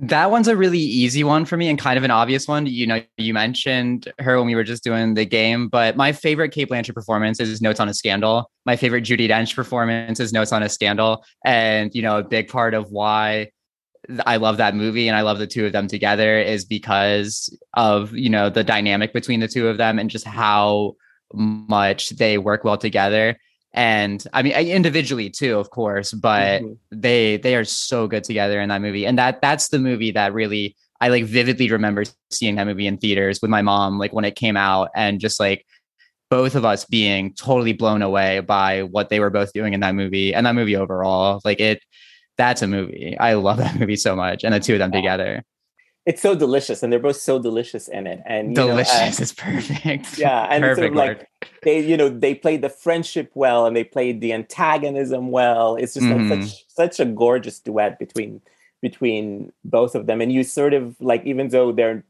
[0.00, 2.66] That one's a really easy one for me and kind of an obvious one.
[2.66, 6.50] You know, you mentioned her when we were just doing the game, but my favorite
[6.50, 8.48] Cate Blanchett performance is Notes on a Scandal.
[8.64, 11.24] My favorite Judi Dench performance is Notes on a Scandal.
[11.44, 13.50] And, you know, a big part of why
[14.24, 18.14] I love that movie and I love the two of them together is because of,
[18.14, 20.94] you know, the dynamic between the two of them and just how
[21.34, 23.36] much they work well together
[23.72, 26.72] and I mean individually too, of course, but mm-hmm.
[26.90, 30.32] they they are so good together in that movie, and that that's the movie that
[30.32, 34.24] really I like vividly remember seeing that movie in theaters with my mom, like when
[34.24, 35.64] it came out, and just like
[36.30, 39.94] both of us being totally blown away by what they were both doing in that
[39.94, 41.40] movie and that movie overall.
[41.44, 41.82] Like it,
[42.36, 43.16] that's a movie.
[43.18, 45.44] I love that movie so much, and the two of them together
[46.08, 50.18] it's so delicious and they're both so delicious in it and delicious is perfect.
[50.18, 51.28] Yeah and perfect sort of like
[51.62, 55.76] they you know they played the friendship well and they played the antagonism well.
[55.76, 56.30] It's just mm-hmm.
[56.30, 58.40] like such such a gorgeous duet between
[58.80, 62.02] between both of them and you sort of like even though they're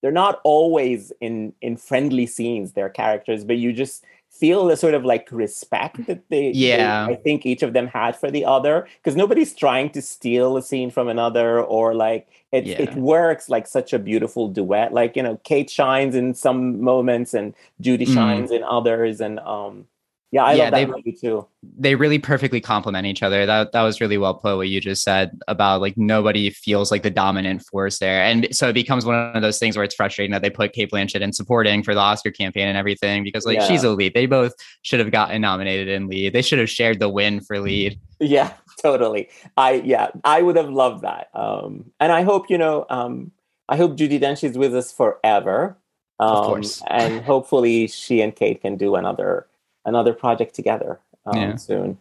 [0.00, 4.04] they're not always in in friendly scenes their characters but you just
[4.38, 7.86] feel the sort of like respect that they, yeah they, i think each of them
[7.86, 12.26] had for the other because nobody's trying to steal a scene from another or like
[12.52, 12.82] it, yeah.
[12.82, 17.34] it works like such a beautiful duet like you know Cate shines in some moments
[17.34, 18.14] and judi mm.
[18.14, 18.56] shines mm.
[18.56, 19.86] in others and um
[20.34, 21.46] yeah, I yeah, love that they, movie too.
[21.78, 23.46] They really perfectly complement each other.
[23.46, 24.56] That that was really well put.
[24.56, 28.68] What you just said about like nobody feels like the dominant force there, and so
[28.68, 31.32] it becomes one of those things where it's frustrating that they put Cate Blanchett in
[31.32, 33.68] supporting for the Oscar campaign and everything because like yeah.
[33.68, 34.12] she's a lead.
[34.12, 36.32] They both should have gotten nominated in lead.
[36.32, 38.00] They should have shared the win for lead.
[38.18, 39.28] Yeah, totally.
[39.56, 41.28] I yeah, I would have loved that.
[41.32, 42.86] Um, and I hope you know.
[42.90, 43.30] Um,
[43.68, 45.78] I hope Judi Dench is with us forever.
[46.18, 49.46] Um, of course, and hopefully she and Cate can do another
[49.84, 51.56] another project together um, yeah.
[51.56, 51.98] soon.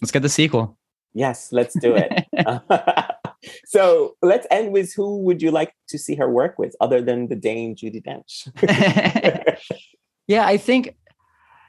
[0.00, 0.76] Let's get the sequel.
[1.14, 2.26] Yes, let's do it.
[3.66, 7.28] so let's end with who would you like to see her work with other than
[7.28, 8.48] the Dame Judi Dench?
[10.26, 10.96] yeah, I think,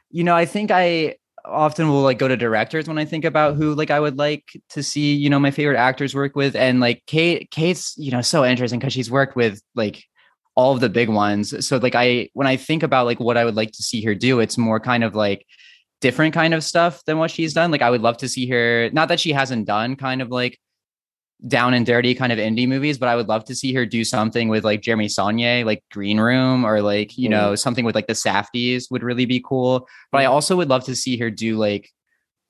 [0.09, 3.55] you know, I think I often will like go to directors when I think about
[3.55, 6.55] who like I would like to see, you know, my favorite actors work with.
[6.55, 10.03] And like Cate, Cate's, you know, so interesting because she's worked with like
[10.55, 11.67] all of the big ones.
[11.67, 14.15] So like I when I think about like what I would like to see her
[14.15, 15.45] do, it's more kind of like
[16.01, 17.71] different kind of stuff than what she's done.
[17.71, 20.59] Like I would love to see her not that she hasn't done kind of like
[21.47, 24.03] down and dirty kind of indie movies, but I would love to see her do
[24.03, 27.31] something with like Jeremy Saulnier, like Green Room, or like, you mm.
[27.31, 29.87] know, something with like the Safdies would really be cool.
[30.11, 31.89] But I also would love to see her do like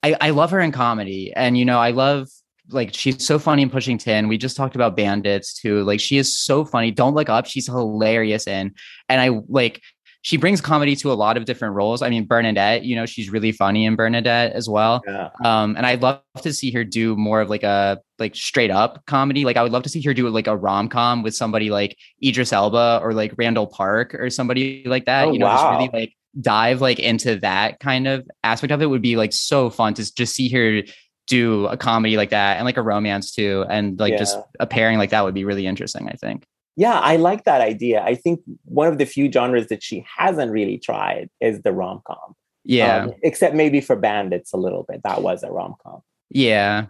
[0.03, 1.33] I, I love her in comedy.
[1.35, 2.27] And you know, I love
[2.69, 4.27] like she's so funny in pushing tin.
[4.27, 5.83] We just talked about bandits too.
[5.83, 6.91] Like she is so funny.
[6.91, 8.73] Don't look up she's hilarious in.
[9.09, 9.81] And i like
[10.21, 12.01] she brings comedy to a lot of different roles.
[12.01, 15.03] I mean bernadette you know she's really funny in bernadette as well.
[15.07, 15.29] Yeah.
[15.43, 19.05] um and i'd love to see her do more of like a like straight up
[19.05, 19.45] comedy.
[19.45, 22.51] Like i would love to see her do like a rom-com with somebody like idris
[22.51, 25.55] elba or like randall park or somebody like that oh, you know wow.
[25.55, 28.87] just really like dive like into that kind of aspect of it.
[28.87, 30.81] Would be like so fun to just see her
[31.27, 34.17] do a comedy like that and like a romance too and like yeah.
[34.17, 36.45] just a pairing like that would be really interesting i think.
[36.75, 38.03] Yeah i like that idea.
[38.03, 42.35] I think one of the few genres that she hasn't really tried is the rom-com.
[42.65, 43.03] Yeah.
[43.03, 45.01] Um, except maybe for bandits a little bit.
[45.03, 46.01] That was a rom-com.
[46.29, 46.87] Yeah.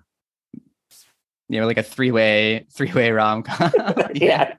[1.50, 3.72] You know like a three-way three-way rom-com.
[4.16, 4.56] Yeah.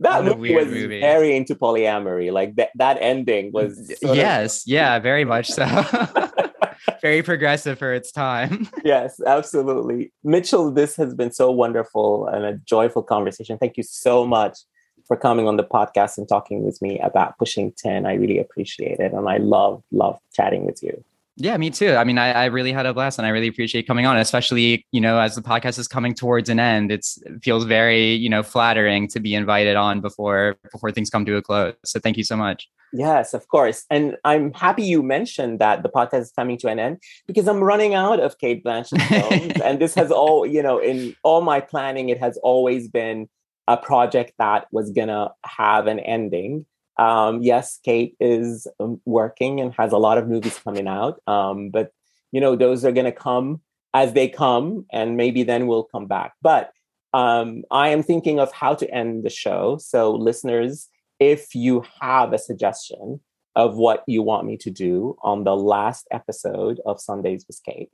[0.00, 1.00] That movie was movie.
[1.00, 2.32] very into polyamory.
[2.32, 5.64] Like that that ending was yes of- yeah very much so
[7.00, 8.68] very progressive for its time.
[8.84, 10.12] yes, absolutely.
[10.22, 13.58] Mitchell, this has been so wonderful and a joyful conversation.
[13.58, 14.58] Thank you so much
[15.06, 18.06] for coming on the podcast and talking with me about pushing tin.
[18.06, 19.12] I really appreciate it.
[19.12, 21.04] And I love, love chatting with you.
[21.36, 21.94] Yeah, me too.
[21.94, 24.86] I mean, I, I really had a blast and I really appreciate coming on, especially,
[24.92, 28.28] you know, as the podcast is coming towards an end, it's it feels very, you
[28.28, 31.74] know, flattering to be invited on before before things come to a close.
[31.84, 32.68] So thank you so much.
[32.96, 33.84] Yes, of course.
[33.90, 37.62] And I'm happy you mentioned that the podcast is coming to an end because I'm
[37.62, 39.60] running out of Cate Blanchett films.
[39.64, 43.28] and this has all, you know, in all my planning, it has always been
[43.66, 46.66] a project that was gonna have an ending.
[46.96, 51.70] Um, yes, Cate is um, working and has a lot of movies coming out, um,
[51.70, 51.90] but
[52.30, 53.60] you know those are going to come
[53.92, 56.34] as they come, and maybe then we'll come back.
[56.40, 56.70] But
[57.12, 59.78] um, I am thinking of how to end the show.
[59.78, 60.88] So, listeners,
[61.18, 63.20] if you have a suggestion
[63.56, 67.90] of what you want me to do on the last episode of Sundays with Cate,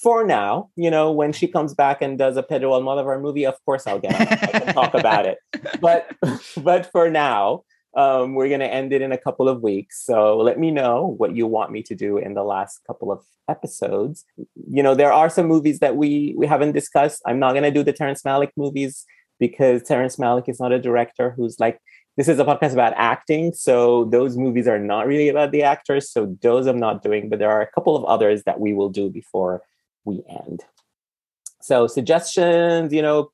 [0.00, 3.62] for now, you know, when she comes back and does a Pedro Almodovar movie, of
[3.64, 4.26] course I'll get on.
[4.26, 5.38] I can talk about it.
[5.80, 6.10] But
[6.56, 7.62] but for now,
[7.96, 10.04] um, we're going to end it in a couple of weeks.
[10.04, 13.20] So let me know what you want me to do in the last couple of
[13.48, 14.24] episodes.
[14.68, 17.22] You know, there are some movies that we we haven't discussed.
[17.26, 19.04] I'm not going to do the Terrence Malick movies
[19.38, 21.78] because Terrence Malick is not a director who's like
[22.16, 23.52] this is a podcast about acting.
[23.54, 26.10] So those movies are not really about the actors.
[26.10, 28.90] So those I'm not doing, but there are a couple of others that we will
[28.90, 29.62] do before
[30.04, 30.62] we end.
[31.62, 33.30] So suggestions, you know,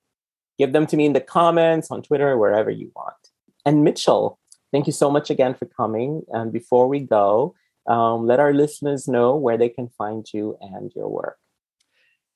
[0.59, 3.17] give them to me in the comments on Twitter, wherever you want.
[3.65, 4.39] And Mitchell,
[4.71, 6.23] Thank you so much again for coming.
[6.29, 7.55] And before we go,
[7.87, 11.39] um, let our listeners know where they can find you and your work.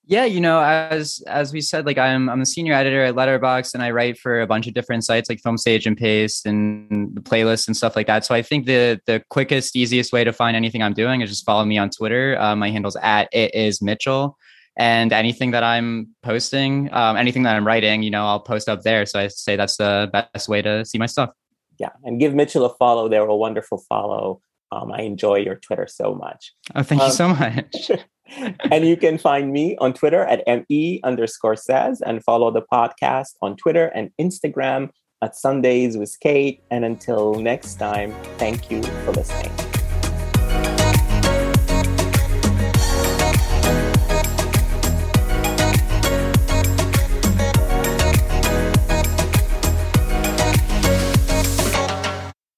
[0.04, 3.74] Yeah, you know, as as we said, like I'm I'm a senior editor at Letterboxd,
[3.74, 7.14] and I write for a bunch of different sites like Film Stage and Paste and
[7.14, 8.24] the playlists and stuff like that.
[8.24, 11.46] So I think the the quickest, easiest way to find anything I'm doing is just
[11.46, 12.36] follow me on Twitter.
[12.40, 14.36] Uh, my handle's at it is Mitchell,
[14.76, 18.82] and anything that I'm posting, um, anything that I'm writing, you know, I'll post up
[18.82, 19.06] there.
[19.06, 21.30] So I say that's the best way to see my stuff
[21.78, 23.08] yeah, and give Mitchell a follow.
[23.08, 24.40] They're a wonderful follow.
[24.70, 26.54] Um, I enjoy your Twitter so much.
[26.74, 27.90] Oh, thank um, you so much.
[28.70, 33.34] and you can find me on Twitter at me underscore says and follow the podcast
[33.42, 34.90] on Twitter and Instagram
[35.22, 36.62] at Sundays with Cate.
[36.70, 39.61] And until next time, thank you for listening.